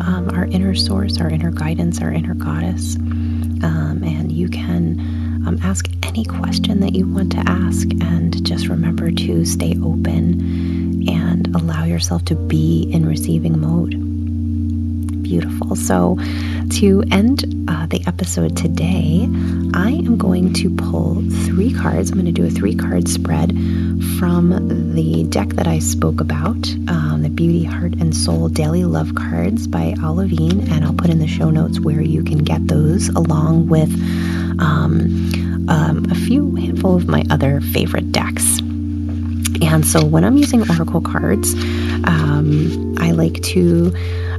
um, 0.00 0.30
our 0.34 0.46
inner 0.46 0.74
source, 0.74 1.20
our 1.20 1.28
inner 1.28 1.50
guidance, 1.50 2.00
our 2.00 2.12
inner 2.12 2.34
goddess. 2.34 2.96
Um, 2.96 4.02
and 4.04 4.32
you 4.32 4.48
can 4.48 4.98
um, 5.46 5.58
ask 5.62 5.86
any 6.02 6.24
question 6.24 6.80
that 6.80 6.94
you 6.94 7.06
want 7.06 7.32
to 7.32 7.42
ask, 7.46 7.88
and 8.02 8.44
just 8.44 8.68
remember 8.68 9.10
to 9.10 9.44
stay 9.44 9.76
open 9.82 11.08
and 11.08 11.54
allow 11.54 11.84
yourself 11.84 12.24
to 12.26 12.34
be 12.34 12.90
in 12.92 13.06
receiving 13.06 13.60
mode 13.60 14.10
beautiful. 15.30 15.76
So, 15.76 16.16
to 16.70 17.02
end 17.10 17.68
uh, 17.68 17.86
the 17.86 18.02
episode 18.06 18.56
today, 18.56 19.26
I 19.74 19.90
am 19.90 20.16
going 20.16 20.52
to 20.54 20.70
pull 20.70 21.22
three 21.44 21.72
cards. 21.72 22.10
I'm 22.10 22.20
going 22.20 22.32
to 22.32 22.32
do 22.32 22.46
a 22.46 22.50
three 22.50 22.74
card 22.74 23.08
spread 23.08 23.50
from 24.18 24.94
the 24.94 25.24
deck 25.24 25.48
that 25.50 25.66
I 25.66 25.80
spoke 25.80 26.20
about, 26.20 26.70
um, 26.88 27.22
the 27.22 27.28
Beauty, 27.28 27.64
Heart, 27.64 27.94
and 27.94 28.16
Soul 28.16 28.48
Daily 28.48 28.84
Love 28.84 29.14
Cards 29.16 29.66
by 29.66 29.94
Olivine. 30.02 30.70
And 30.70 30.84
I'll 30.84 30.94
put 30.94 31.10
in 31.10 31.18
the 31.18 31.26
show 31.26 31.50
notes 31.50 31.80
where 31.80 32.00
you 32.00 32.22
can 32.22 32.38
get 32.38 32.68
those 32.68 33.08
along 33.08 33.68
with 33.68 33.90
um, 34.60 35.66
um, 35.68 36.06
a 36.10 36.14
few 36.14 36.54
handful 36.54 36.94
of 36.94 37.08
my 37.08 37.24
other 37.30 37.60
favorite 37.60 38.12
decks. 38.12 38.58
And 39.62 39.84
so 39.84 40.04
when 40.04 40.24
I'm 40.24 40.36
using 40.36 40.68
Oracle 40.70 41.00
cards, 41.00 41.52
um, 42.04 42.94
I 42.98 43.10
like 43.10 43.42
to 43.42 43.92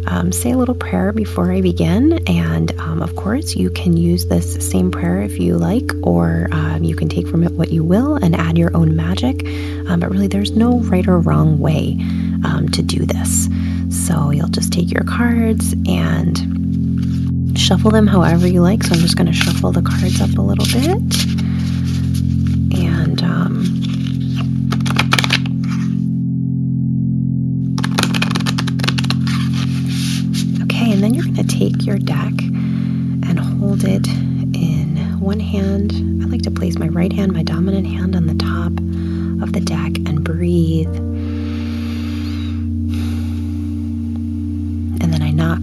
um, 0.08 0.32
say 0.32 0.52
a 0.52 0.58
little 0.58 0.76
prayer 0.76 1.12
before 1.12 1.52
I 1.52 1.62
begin. 1.62 2.28
And 2.28 2.78
um, 2.80 3.02
of 3.02 3.16
course, 3.16 3.56
you 3.56 3.70
can 3.70 3.98
use 3.98 4.26
this 4.26 4.56
same 4.70 4.92
prayer 4.92 5.22
if 5.22 5.40
you 5.40 5.58
like, 5.58 5.92
or 6.04 6.48
um, 6.52 6.84
you 6.84 6.96
can 6.96 7.10
take 7.10 7.28
from 7.28 7.44
it 7.44 7.52
what 7.54 7.72
you 7.72 7.84
will 7.84 8.16
and 8.16 8.36
add 8.36 8.58
your 8.58 8.76
own 8.76 8.96
magic. 8.96 9.46
Um, 9.88 10.00
but 10.00 10.10
really, 10.10 10.28
there's 10.28 10.52
no 10.52 10.80
right 10.80 11.08
or 11.08 11.20
wrong 11.20 11.60
way 11.60 11.98
um, 12.46 12.68
to 12.74 12.82
do 12.82 13.06
this. 13.06 13.48
So 14.06 14.32
you'll 14.32 14.48
just 14.48 14.72
take 14.72 14.92
your 14.92 15.04
cards 15.04 15.74
and 15.88 17.58
shuffle 17.58 17.92
them 17.92 18.08
however 18.08 18.48
you 18.48 18.62
like. 18.62 18.84
So 18.84 18.96
I'm 18.96 19.02
just 19.02 19.18
going 19.18 19.28
to 19.28 19.34
shuffle 19.34 19.72
the 19.72 19.82
cards 19.82 20.22
up 20.22 20.38
a 20.38 20.42
little 20.42 20.66
bit. 20.66 21.02
And 22.74 23.22
um, 23.24 23.81
your 31.92 32.00
deck 32.00 32.32
and 32.42 33.38
hold 33.38 33.84
it 33.84 34.08
in 34.08 34.96
one 35.20 35.42
hand. 35.42 35.92
I 36.24 36.28
like 36.28 36.44
to 36.44 36.52
place 36.52 36.80
my 36.80 36.88
right 36.88 37.12
hand, 37.12 37.34
my 37.34 37.44
dominant 37.44 37.86
hand, 37.86 38.16
on 38.16 38.28
the 38.28 38.34
top 38.36 38.72
of 39.44 39.52
the 39.52 39.60
deck 39.60 39.98
and 40.08 40.24
breathe. 40.24 40.96
And 45.02 45.14
then 45.14 45.22
I 45.22 45.32
knock 45.32 45.60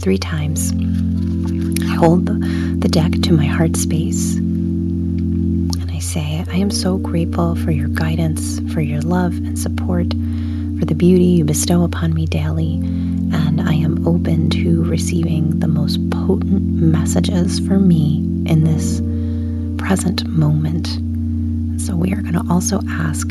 three 0.00 0.18
times. 0.18 0.72
I 1.82 1.94
hold 1.94 2.26
the, 2.26 2.32
the 2.80 2.88
deck 2.88 3.12
to 3.22 3.32
my 3.32 3.46
heart 3.46 3.76
space. 3.76 4.34
And 4.34 5.88
I 5.92 6.00
say, 6.00 6.44
I 6.50 6.56
am 6.56 6.72
so 6.72 6.98
grateful 6.98 7.54
for 7.54 7.70
your 7.70 7.86
guidance, 7.86 8.58
for 8.74 8.80
your 8.80 9.02
love 9.02 9.36
and 9.36 9.56
support, 9.56 10.08
for 10.80 10.84
the 10.84 10.96
beauty 10.96 11.26
you 11.26 11.44
bestow 11.44 11.84
upon 11.84 12.12
me 12.12 12.26
daily 12.26 12.82
and 13.32 13.60
I 13.60 13.74
am 13.74 14.06
open 14.06 14.50
to 14.50 14.84
receiving 14.84 15.58
the 15.60 15.68
most 15.68 15.98
potent 16.10 16.62
messages 16.62 17.58
for 17.60 17.78
me 17.78 18.18
in 18.46 18.64
this 18.64 19.00
present 19.82 20.26
moment. 20.26 20.86
So, 21.80 21.96
we 21.96 22.12
are 22.12 22.20
going 22.20 22.34
to 22.34 22.44
also 22.50 22.80
ask 22.88 23.28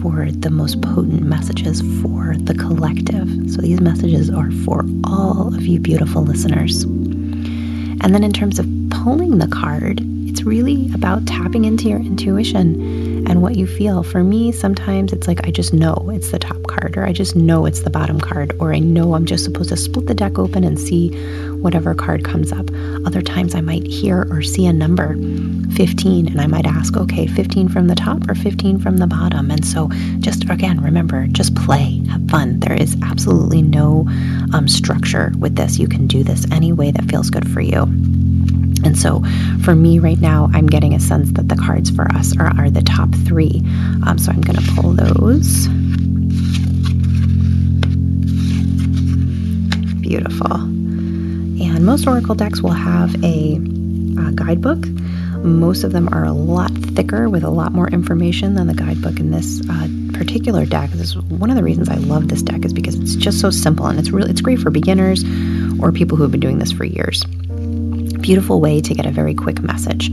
for 0.00 0.30
the 0.30 0.50
most 0.50 0.80
potent 0.80 1.22
messages 1.22 1.80
for 2.00 2.36
the 2.36 2.54
collective. 2.54 3.28
So, 3.52 3.60
these 3.60 3.80
messages 3.80 4.30
are 4.30 4.50
for 4.64 4.84
all 5.04 5.54
of 5.54 5.62
you 5.62 5.80
beautiful 5.80 6.22
listeners. 6.22 6.84
And 6.84 8.14
then, 8.14 8.24
in 8.24 8.32
terms 8.32 8.58
of 8.58 8.66
pulling 8.90 9.38
the 9.38 9.48
card, 9.48 10.00
it's 10.28 10.42
really 10.42 10.92
about 10.94 11.26
tapping 11.26 11.64
into 11.64 11.88
your 11.88 12.00
intuition 12.00 13.03
and 13.26 13.42
what 13.42 13.56
you 13.56 13.66
feel. 13.66 14.02
For 14.02 14.22
me, 14.22 14.52
sometimes 14.52 15.12
it's 15.12 15.26
like 15.26 15.46
I 15.46 15.50
just 15.50 15.72
know 15.72 16.10
it's 16.12 16.30
the 16.30 16.38
top 16.38 16.62
card, 16.66 16.96
or 16.96 17.04
I 17.04 17.12
just 17.12 17.36
know 17.36 17.66
it's 17.66 17.80
the 17.80 17.90
bottom 17.90 18.20
card, 18.20 18.56
or 18.60 18.72
I 18.72 18.78
know 18.78 19.14
I'm 19.14 19.26
just 19.26 19.44
supposed 19.44 19.70
to 19.70 19.76
split 19.76 20.06
the 20.06 20.14
deck 20.14 20.38
open 20.38 20.64
and 20.64 20.78
see 20.78 21.10
whatever 21.56 21.94
card 21.94 22.24
comes 22.24 22.52
up. 22.52 22.68
Other 23.06 23.22
times 23.22 23.54
I 23.54 23.60
might 23.60 23.86
hear 23.86 24.26
or 24.30 24.42
see 24.42 24.66
a 24.66 24.72
number 24.72 25.14
15, 25.74 26.28
and 26.28 26.40
I 26.40 26.46
might 26.46 26.66
ask, 26.66 26.96
okay, 26.96 27.26
15 27.26 27.68
from 27.68 27.86
the 27.86 27.94
top 27.94 28.28
or 28.28 28.34
15 28.34 28.78
from 28.78 28.98
the 28.98 29.06
bottom. 29.06 29.50
And 29.50 29.64
so, 29.64 29.88
just 30.20 30.48
again, 30.50 30.80
remember, 30.82 31.26
just 31.28 31.54
play, 31.54 32.02
have 32.10 32.28
fun. 32.28 32.60
There 32.60 32.74
is 32.74 32.96
absolutely 33.02 33.62
no 33.62 34.06
um, 34.52 34.68
structure 34.68 35.32
with 35.38 35.56
this. 35.56 35.78
You 35.78 35.88
can 35.88 36.06
do 36.06 36.22
this 36.22 36.46
any 36.50 36.72
way 36.72 36.90
that 36.90 37.04
feels 37.06 37.30
good 37.30 37.48
for 37.50 37.60
you. 37.60 37.86
And 38.84 38.98
so 38.98 39.22
for 39.62 39.74
me 39.74 39.98
right 39.98 40.20
now, 40.20 40.50
I'm 40.52 40.66
getting 40.66 40.94
a 40.94 41.00
sense 41.00 41.32
that 41.32 41.48
the 41.48 41.56
cards 41.56 41.90
for 41.90 42.06
us 42.14 42.36
are, 42.36 42.52
are 42.58 42.70
the 42.70 42.82
top 42.82 43.14
three. 43.26 43.62
Um, 44.06 44.18
so 44.18 44.30
I'm 44.30 44.42
going 44.42 44.58
to 44.58 44.72
pull 44.74 44.92
those. 44.92 45.68
Beautiful. 50.00 50.52
And 50.54 51.86
most 51.86 52.06
Oracle 52.06 52.34
decks 52.34 52.60
will 52.60 52.72
have 52.72 53.14
a, 53.24 53.54
a 53.56 54.32
guidebook. 54.34 54.86
Most 55.44 55.84
of 55.84 55.92
them 55.92 56.08
are 56.12 56.24
a 56.24 56.32
lot 56.32 56.70
thicker 56.70 57.28
with 57.28 57.42
a 57.42 57.50
lot 57.50 57.72
more 57.72 57.88
information 57.88 58.54
than 58.54 58.66
the 58.66 58.74
guidebook 58.74 59.18
in 59.18 59.30
this 59.30 59.62
uh, 59.68 59.88
particular 60.12 60.66
deck. 60.66 60.90
This 60.90 61.10
is 61.10 61.18
one 61.18 61.50
of 61.50 61.56
the 61.56 61.62
reasons 61.62 61.88
I 61.88 61.96
love 61.96 62.28
this 62.28 62.42
deck 62.42 62.64
is 62.64 62.72
because 62.72 62.94
it's 62.96 63.14
just 63.16 63.40
so 63.40 63.50
simple 63.50 63.86
and 63.86 63.98
it's 63.98 64.10
really 64.10 64.30
it's 64.30 64.40
great 64.40 64.58
for 64.58 64.70
beginners 64.70 65.24
or 65.80 65.90
people 65.92 66.16
who 66.16 66.22
have 66.22 66.30
been 66.30 66.40
doing 66.40 66.58
this 66.58 66.72
for 66.72 66.84
years 66.84 67.24
beautiful 68.24 68.58
way 68.58 68.80
to 68.80 68.94
get 68.94 69.04
a 69.04 69.10
very 69.10 69.34
quick 69.34 69.60
message. 69.60 70.08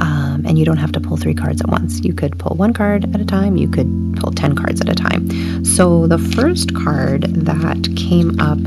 Um, 0.00 0.44
and 0.46 0.58
you 0.58 0.64
don't 0.64 0.78
have 0.78 0.92
to 0.92 1.00
pull 1.00 1.18
three 1.18 1.34
cards 1.34 1.60
at 1.60 1.68
once. 1.68 2.00
You 2.02 2.14
could 2.14 2.38
pull 2.38 2.56
one 2.56 2.72
card 2.72 3.04
at 3.14 3.20
a 3.20 3.24
time, 3.26 3.58
you 3.58 3.68
could 3.68 4.16
pull 4.18 4.32
10 4.32 4.56
cards 4.56 4.80
at 4.80 4.88
a 4.88 4.94
time. 4.94 5.62
So 5.62 6.06
the 6.06 6.16
first 6.18 6.74
card 6.74 7.24
that 7.24 7.86
came 7.96 8.40
up 8.40 8.58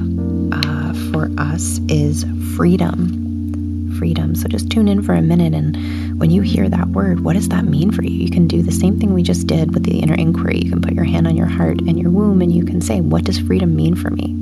uh, 0.54 0.94
for 1.12 1.32
us 1.42 1.80
is 1.90 2.24
freedom. 2.56 3.96
Freedom. 3.98 4.36
So 4.36 4.48
just 4.48 4.70
tune 4.70 4.88
in 4.88 5.02
for 5.02 5.13
a 5.13 5.24
minute 5.24 5.56
and 5.56 5.76
when 6.20 6.30
you 6.30 6.44
hear 6.44 6.70
that 6.70 6.90
word, 6.90 7.22
what 7.22 7.34
does 7.34 7.50
that 7.50 7.66
mean 7.66 7.92
for 7.92 8.04
you? 8.04 8.12
You 8.12 8.30
can 8.30 8.48
do 8.48 8.62
the 8.62 8.72
same 8.72 9.00
thing 9.00 9.12
we 9.12 9.24
just 9.24 9.48
did 9.48 9.74
with 9.74 9.86
the 9.86 10.00
inner 10.00 10.13
inquiry. 10.13 10.60
You 10.63 10.70
can 10.70 10.82
put 10.84 10.94
your 10.94 11.04
hand 11.04 11.26
on 11.26 11.36
your 11.36 11.48
heart 11.48 11.80
and 11.80 12.00
your 12.00 12.12
womb 12.12 12.44
and 12.44 12.52
you 12.52 12.63
can 12.63 12.80
say, 12.80 13.02
What 13.02 13.24
does 13.24 13.40
freedom 13.40 13.76
mean 13.76 13.96
for 13.96 14.12
me? 14.12 14.36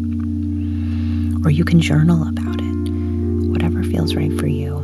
Or 1.46 1.52
you 1.52 1.64
can 1.64 1.80
journal 1.80 2.28
about 2.28 2.60
it, 2.60 2.65
feels 3.92 4.16
right 4.16 4.34
for 4.40 4.48
you. 4.48 4.78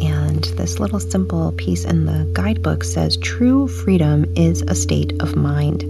And 0.00 0.44
this 0.56 0.78
little 0.78 1.00
simple 1.00 1.52
piece 1.52 1.84
in 1.84 2.06
the 2.06 2.28
guidebook 2.32 2.84
says 2.84 3.16
true 3.16 3.66
freedom 3.66 4.24
is 4.36 4.62
a 4.62 4.74
state 4.74 5.20
of 5.20 5.34
mind. 5.34 5.84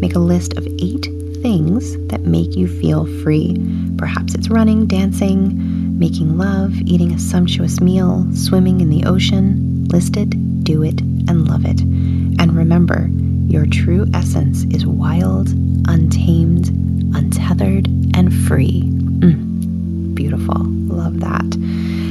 Make 0.00 0.14
a 0.14 0.20
list 0.20 0.54
of 0.56 0.66
eight 0.66 1.08
things 1.42 1.96
that 2.08 2.22
make 2.22 2.56
you 2.56 2.66
feel 2.66 3.06
free. 3.22 3.56
Perhaps 3.98 4.34
it's 4.34 4.48
running, 4.48 4.86
dancing, 4.86 5.98
making 5.98 6.38
love, 6.38 6.74
eating 6.82 7.12
a 7.12 7.18
sumptuous 7.18 7.80
meal, 7.80 8.26
swimming 8.34 8.80
in 8.80 8.88
the 8.88 9.04
ocean. 9.04 9.84
List 9.88 10.16
it, 10.16 10.30
do 10.64 10.82
it, 10.82 11.00
and 11.00 11.48
love 11.48 11.64
it. 11.66 11.80
And 11.80 12.56
remember, 12.56 13.10
your 13.48 13.66
true 13.66 14.06
essence 14.14 14.64
is 14.74 14.86
wild, 14.86 15.48
untamed, 15.86 16.68
untethered, 17.14 17.86
and 18.14 18.32
free. 18.32 18.82
Mm, 18.82 20.14
beautiful. 20.14 20.79
Love 21.00 21.20
that. 21.20 21.54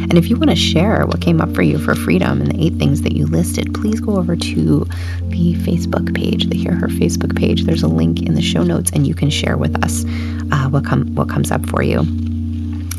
And 0.09 0.17
if 0.17 0.29
you 0.31 0.35
want 0.35 0.49
to 0.49 0.55
share 0.55 1.05
what 1.05 1.21
came 1.21 1.39
up 1.39 1.53
for 1.53 1.61
you 1.61 1.77
for 1.77 1.93
freedom 1.93 2.41
and 2.41 2.51
the 2.51 2.65
eight 2.65 2.73
things 2.77 3.03
that 3.03 3.15
you 3.15 3.27
listed, 3.27 3.71
please 3.75 3.99
go 3.99 4.17
over 4.17 4.35
to 4.35 4.85
the 5.25 5.53
Facebook 5.57 6.15
page, 6.15 6.47
the 6.47 6.57
Hear 6.57 6.73
Her 6.73 6.87
Facebook 6.87 7.37
page. 7.37 7.65
There's 7.65 7.83
a 7.83 7.87
link 7.87 8.23
in 8.23 8.33
the 8.33 8.41
show 8.41 8.63
notes, 8.63 8.89
and 8.91 9.05
you 9.05 9.13
can 9.13 9.29
share 9.29 9.57
with 9.57 9.83
us 9.83 10.05
uh, 10.51 10.69
what, 10.69 10.85
com- 10.85 11.13
what 11.13 11.29
comes 11.29 11.51
up 11.51 11.63
for 11.69 11.83
you. 11.83 11.99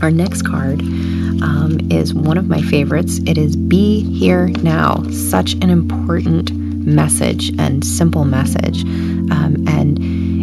Our 0.00 0.12
next 0.12 0.42
card 0.42 0.80
um, 0.80 1.80
is 1.90 2.14
one 2.14 2.38
of 2.38 2.46
my 2.46 2.62
favorites. 2.62 3.18
It 3.26 3.36
is 3.36 3.56
Be 3.56 4.02
Here 4.16 4.46
Now. 4.62 5.02
Such 5.10 5.54
an 5.54 5.70
important 5.70 6.52
message 6.52 7.50
and 7.58 7.84
simple 7.84 8.24
message. 8.24 8.84
Um, 8.84 9.64
and 9.66 9.98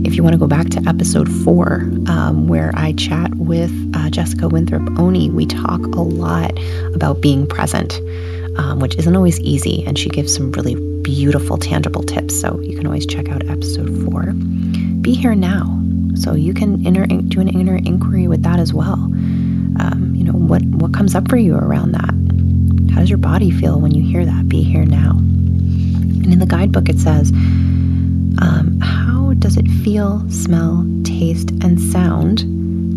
if 0.07 0.15
you 0.15 0.23
want 0.23 0.33
to 0.33 0.39
go 0.39 0.47
back 0.47 0.69
to 0.69 0.81
episode 0.87 1.29
four, 1.43 1.81
um, 2.07 2.47
where 2.47 2.71
I 2.75 2.93
chat 2.93 3.35
with 3.35 3.71
uh, 3.93 4.09
Jessica 4.09 4.47
Winthrop 4.47 4.97
Oni, 4.97 5.29
we 5.29 5.45
talk 5.45 5.81
a 5.81 6.01
lot 6.01 6.57
about 6.95 7.19
being 7.19 7.45
present, 7.45 7.99
um, 8.57 8.79
which 8.79 8.95
isn't 8.95 9.15
always 9.15 9.37
easy. 9.41 9.83
And 9.85 9.99
she 9.99 10.07
gives 10.07 10.33
some 10.33 10.53
really 10.53 10.75
beautiful, 11.01 11.57
tangible 11.57 12.03
tips. 12.03 12.39
So 12.39 12.61
you 12.61 12.77
can 12.77 12.87
always 12.87 13.05
check 13.05 13.27
out 13.27 13.45
episode 13.49 14.05
four. 14.05 14.31
Be 15.01 15.13
here 15.13 15.35
now. 15.35 15.77
So 16.15 16.35
you 16.35 16.53
can 16.53 16.85
inner, 16.85 17.05
do 17.05 17.41
an 17.41 17.49
inner 17.49 17.75
inquiry 17.75 18.29
with 18.29 18.43
that 18.43 18.59
as 18.59 18.73
well. 18.73 18.93
Um, 18.93 20.13
you 20.15 20.23
know, 20.23 20.33
what, 20.33 20.63
what 20.63 20.93
comes 20.93 21.15
up 21.15 21.29
for 21.29 21.37
you 21.37 21.55
around 21.55 21.91
that? 21.91 22.93
How 22.93 23.01
does 23.01 23.09
your 23.09 23.19
body 23.19 23.51
feel 23.51 23.81
when 23.81 23.93
you 23.93 24.03
hear 24.03 24.25
that? 24.25 24.47
Be 24.47 24.63
here 24.63 24.85
now. 24.85 25.11
And 25.11 26.31
in 26.31 26.39
the 26.39 26.45
guidebook, 26.45 26.87
it 26.87 26.97
says, 26.97 27.31
um, 27.31 28.79
How 28.81 29.16
does 29.39 29.57
it 29.57 29.67
feel, 29.67 30.29
smell, 30.29 30.85
taste, 31.03 31.51
and 31.63 31.79
sound 31.79 32.39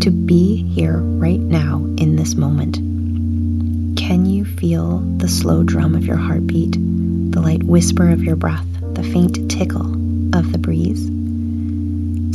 to 0.03 0.11
be 0.11 0.57
here 0.69 0.97
right 0.99 1.41
now 1.41 1.77
in 1.99 2.17
this 2.17 2.35
moment? 2.35 2.77
Can 3.99 4.25
you 4.27 4.45
feel 4.45 4.99
the 5.19 5.29
slow 5.29 5.63
drum 5.63 5.95
of 5.95 6.05
your 6.05 6.17
heartbeat, 6.17 6.73
the 6.73 7.41
light 7.41 7.63
whisper 7.63 8.09
of 8.09 8.23
your 8.23 8.37
breath, 8.37 8.67
the 8.95 9.03
faint 9.03 9.51
tickle 9.51 9.93
of 10.35 10.53
the 10.53 10.59
breeze? 10.59 11.05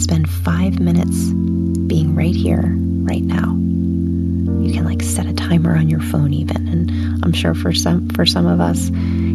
Spend 0.04 0.30
five 0.30 0.80
minutes 0.80 1.32
being 1.88 2.16
right 2.16 2.36
here, 2.36 2.76
right 2.78 3.24
now. 3.24 3.54
You 4.62 4.72
can 4.72 4.86
like 4.86 5.02
set 5.02 5.26
a 5.26 5.34
timer 5.34 5.76
on 5.76 5.90
your 5.90 6.02
phone 6.02 6.34
even, 6.34 6.68
and 6.68 7.26
I'm 7.26 7.34
sure 7.34 7.56
for 7.56 7.74
some 7.74 8.10
for 8.10 8.26
some 8.26 8.46
of 8.46 8.60
us, 8.60 8.90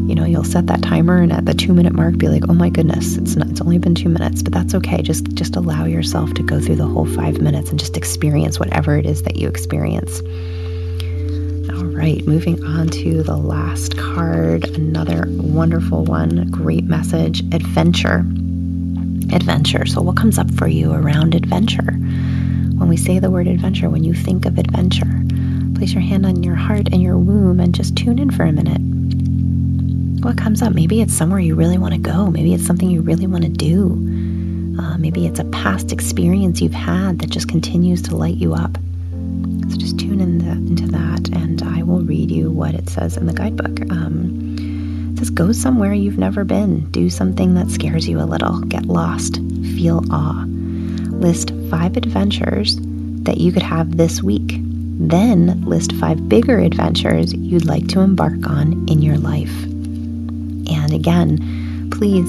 you 0.07 0.15
know, 0.15 0.25
you'll 0.25 0.45
set 0.45 0.67
that 0.67 0.83
timer 0.83 1.19
and 1.19 1.33
at 1.33 1.47
the 1.47 1.55
2 1.55 1.73
minute 1.73 1.93
mark 1.93 2.17
be 2.19 2.29
like, 2.29 2.45
"Oh 2.49 2.55
my 2.55 2.71
goodness, 2.71 3.17
it's 3.17 3.37
not, 3.37 3.49
it's 3.49 3.61
only 3.61 3.79
been 3.79 3.95
2 3.95 4.09
minutes." 4.09 4.43
But 4.43 4.53
that's 4.53 4.75
okay. 4.75 5.03
Just 5.03 5.33
just 5.35 5.57
allow 5.57 5.85
yourself 5.85 6.35
to 6.35 6.43
go 6.43 6.61
through 6.61 6.77
the 6.77 6.87
whole 6.87 7.07
5 7.07 7.41
minutes 7.41 7.71
and 7.71 7.79
just 7.79 7.97
experience 7.97 8.59
whatever 8.59 8.97
it 8.97 9.07
is 9.07 9.23
that 9.23 9.37
you 9.37 9.49
experience. 9.49 10.21
All 11.71 11.85
right, 11.85 12.27
moving 12.27 12.65
on 12.65 12.89
to 12.89 13.23
the 13.23 13.37
last 13.37 13.97
card, 13.97 14.65
another 14.77 15.25
wonderful 15.29 16.05
one, 16.05 16.51
great 16.51 16.85
message, 16.85 17.41
adventure. 17.55 18.27
Adventure. 19.33 19.87
So 19.87 20.01
what 20.03 20.17
comes 20.17 20.39
up 20.39 20.51
for 20.55 20.67
you 20.67 20.93
around 20.93 21.35
adventure? 21.35 21.93
When 21.93 22.89
we 22.89 22.97
say 22.97 23.19
the 23.19 23.31
word 23.31 23.47
adventure, 23.47 23.89
when 23.91 24.03
you 24.03 24.15
think 24.15 24.45
of 24.45 24.59
adventure, 24.59 25.25
place 25.77 25.93
your 25.93 26.03
hand 26.03 26.27
on 26.27 26.43
your 26.43 26.57
heart 26.57 26.89
and 26.91 27.01
your 27.01 27.17
womb 27.19 27.61
and 27.61 27.75
just 27.75 27.97
tune 27.97 28.19
in 28.19 28.31
for 28.31 28.43
a 28.45 28.53
minute 28.53 28.81
what 30.25 30.37
comes 30.37 30.63
up. 30.63 30.73
Maybe 30.73 31.01
it's 31.01 31.15
somewhere 31.15 31.41
you 31.41 31.55
really 31.55 31.79
want 31.79 31.95
to 31.95 32.01
go. 32.01 32.31
Maybe 32.31 32.55
it's 32.55 32.67
something 32.67 32.91
you 32.91 33.01
really 33.01 33.27
want 33.27 33.45
to 33.45 33.51
do. 33.51 33.93
Uh, 34.79 34.97
maybe 34.99 35.27
it's 35.27 35.41
a 35.41 35.45
past 35.47 35.93
experience 35.93 36.61
you've 36.61 36.73
had 36.73 37.19
that 37.19 37.31
just 37.31 37.49
continues 37.49 38.03
to 38.03 38.17
light 38.17 38.37
you 38.37 38.55
up. 38.55 38.77
So 39.71 39.77
just 39.77 39.99
tune 39.99 40.21
in 40.21 40.39
the, 40.39 40.53
into 40.53 40.87
that, 40.89 41.29
and 41.35 41.63
I 41.63 41.83
will 41.83 42.03
read 42.03 42.31
you 42.31 42.51
what 42.51 42.75
it 42.75 42.89
says 42.89 43.17
in 43.17 43.27
the 43.27 43.33
guidebook. 43.33 43.81
Um, 43.91 45.13
it 45.13 45.19
says, 45.19 45.31
Go 45.31 45.53
somewhere 45.53 45.93
you've 45.93 46.19
never 46.19 46.45
been. 46.45 46.91
Do 46.91 47.11
something 47.11 47.55
that 47.55 47.71
scares 47.71 48.09
you 48.09 48.21
a 48.21 48.25
little. 48.25 48.61
Get 48.61 48.87
lost. 48.87 49.37
Feel 49.37 50.03
awe. 50.11 50.45
List 50.47 51.53
five 51.71 51.97
adventures 51.97 52.77
that 53.23 53.39
you 53.39 53.53
could 53.53 53.63
have 53.63 53.97
this 53.97 54.23
week. 54.23 54.57
Then 55.03 55.65
list 55.65 55.93
five 55.93 56.29
bigger 56.29 56.59
adventures 56.59 57.33
you'd 57.35 57.65
like 57.65 57.89
to 57.89 58.01
embark 58.01 58.49
on 58.49 58.89
in 58.89 59.03
your 59.03 59.19
life. 59.19 59.70
And 60.71 60.93
again, 60.93 61.91
please 61.91 62.29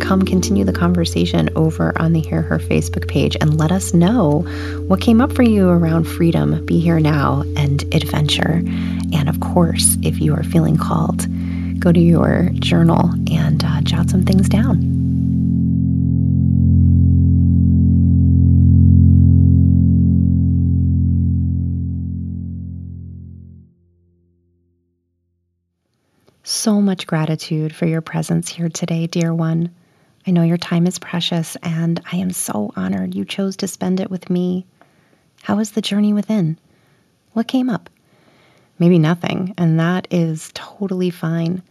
come 0.00 0.22
continue 0.22 0.64
the 0.64 0.72
conversation 0.72 1.50
over 1.56 1.92
on 2.00 2.12
the 2.12 2.20
Hear 2.20 2.42
Her 2.42 2.58
Facebook 2.58 3.08
page 3.08 3.36
and 3.40 3.58
let 3.58 3.72
us 3.72 3.92
know 3.92 4.40
what 4.86 5.00
came 5.00 5.20
up 5.20 5.32
for 5.32 5.42
you 5.42 5.68
around 5.68 6.04
freedom, 6.04 6.64
be 6.64 6.80
here 6.80 7.00
now, 7.00 7.42
and 7.56 7.82
adventure. 7.94 8.62
And 9.12 9.28
of 9.28 9.40
course, 9.40 9.96
if 10.02 10.20
you 10.20 10.34
are 10.34 10.44
feeling 10.44 10.76
called, 10.76 11.26
go 11.80 11.92
to 11.92 12.00
your 12.00 12.50
journal 12.54 13.10
and 13.30 13.62
uh, 13.64 13.80
jot 13.82 14.10
some 14.10 14.24
things 14.24 14.48
down. 14.48 15.07
So 26.50 26.80
much 26.80 27.06
gratitude 27.06 27.76
for 27.76 27.84
your 27.84 28.00
presence 28.00 28.48
here 28.48 28.70
today, 28.70 29.06
dear 29.06 29.34
one. 29.34 29.68
I 30.26 30.30
know 30.30 30.44
your 30.44 30.56
time 30.56 30.86
is 30.86 30.98
precious, 30.98 31.58
and 31.62 32.00
I 32.10 32.16
am 32.16 32.30
so 32.30 32.72
honored 32.74 33.14
you 33.14 33.26
chose 33.26 33.58
to 33.58 33.68
spend 33.68 34.00
it 34.00 34.10
with 34.10 34.30
me. 34.30 34.64
How 35.42 35.56
was 35.56 35.72
the 35.72 35.82
journey 35.82 36.14
within? 36.14 36.58
What 37.34 37.48
came 37.48 37.68
up? 37.68 37.90
Maybe 38.78 38.98
nothing, 38.98 39.52
and 39.58 39.78
that 39.78 40.08
is 40.10 40.50
totally 40.54 41.10
fine. 41.10 41.62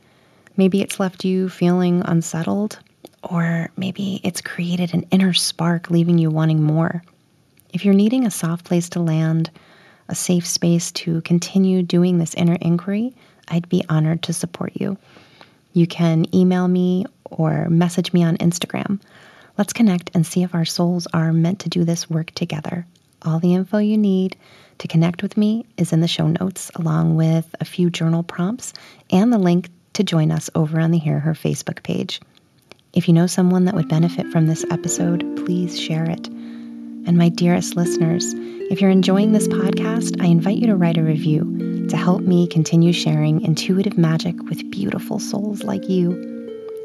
Maybe 0.56 0.84
it's 0.84 1.00
left 1.00 1.26
you 1.26 1.50
feeling 1.50 2.04
unsettled, 2.06 2.78
or 3.24 3.72
maybe 3.78 4.22
it's 4.24 4.42
created 4.42 4.94
an 4.94 5.08
inner 5.10 5.34
spark, 5.34 5.90
leaving 5.90 6.20
you 6.20 6.30
wanting 6.30 6.62
more. 6.62 7.02
If 7.74 7.84
you're 7.84 7.96
needing 7.96 8.28
a 8.28 8.32
soft 8.32 8.66
place 8.66 8.90
to 8.90 9.00
land, 9.00 9.50
a 10.08 10.14
safe 10.14 10.46
space 10.46 10.92
to 10.92 11.22
continue 11.22 11.82
doing 11.82 12.20
this 12.20 12.36
inner 12.36 12.60
inquiry, 12.62 13.16
I'd 13.48 13.70
be 13.70 13.84
honored 13.90 14.24
to 14.24 14.34
support 14.34 14.74
you. 14.76 14.98
You 15.74 15.88
can 15.88 16.34
email 16.36 16.68
me 16.68 17.06
or 17.26 17.70
message 17.70 18.14
me 18.14 18.24
on 18.24 18.38
Instagram. 18.38 19.00
Let's 19.58 19.74
connect 19.74 20.12
and 20.14 20.26
see 20.26 20.44
if 20.44 20.56
our 20.56 20.66
souls 20.66 21.08
are 21.14 21.34
meant 21.34 21.60
to 21.62 21.70
do 21.70 21.84
this 21.84 22.10
work 22.10 22.32
together. 22.32 22.86
All 23.24 23.40
the 23.40 23.56
info 23.56 23.80
you 23.80 23.98
need 23.98 24.38
to 24.78 24.88
connect 24.88 25.24
with 25.24 25.38
me 25.38 25.66
is 25.78 25.92
in 25.94 26.02
the 26.02 26.08
show 26.08 26.28
notes, 26.28 26.72
along 26.76 27.16
with 27.16 27.56
a 27.60 27.66
few 27.66 27.90
journal 27.90 28.24
prompts 28.24 28.74
and 29.12 29.34
the 29.34 29.38
link 29.38 29.70
to 29.94 30.04
join 30.04 30.32
us 30.32 30.50
over 30.54 30.80
on 30.80 30.92
the 30.92 31.00
Hear 31.00 31.20
Her 31.20 31.34
Facebook 31.34 31.82
page. 31.84 32.22
If 32.94 33.08
you 33.08 33.14
know 33.14 33.28
someone 33.28 33.66
that 33.66 33.76
would 33.76 33.90
benefit 33.90 34.28
from 34.32 34.48
this 34.48 34.66
episode, 34.72 35.22
please 35.46 35.80
share 35.80 36.10
it. 36.10 36.28
And 36.28 37.18
my 37.18 37.30
dearest 37.30 37.76
listeners, 37.76 38.34
if 38.36 38.82
you're 38.82 38.90
enjoying 38.90 39.32
this 39.32 39.48
podcast, 39.48 40.22
I 40.22 40.26
invite 40.26 40.58
you 40.58 40.68
to 40.68 40.76
write 40.76 40.98
a 40.98 41.04
review 41.04 41.77
to 41.90 41.98
help 41.98 42.22
me 42.22 42.48
continue 42.48 42.94
sharing 42.94 43.42
intuitive 43.42 43.98
magic 43.98 44.36
with 44.50 44.70
beautiful 44.72 45.20
souls 45.20 45.64
like 45.64 45.88
you. 45.88 46.12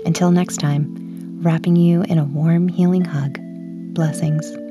Until 0.05 0.31
next 0.31 0.59
time, 0.59 1.41
wrapping 1.43 1.77
you 1.77 2.03
in 2.03 2.19
a 2.19 2.25
warm, 2.25 2.69
healing 2.69 3.05
hug. 3.05 3.39
Blessings. 3.95 4.62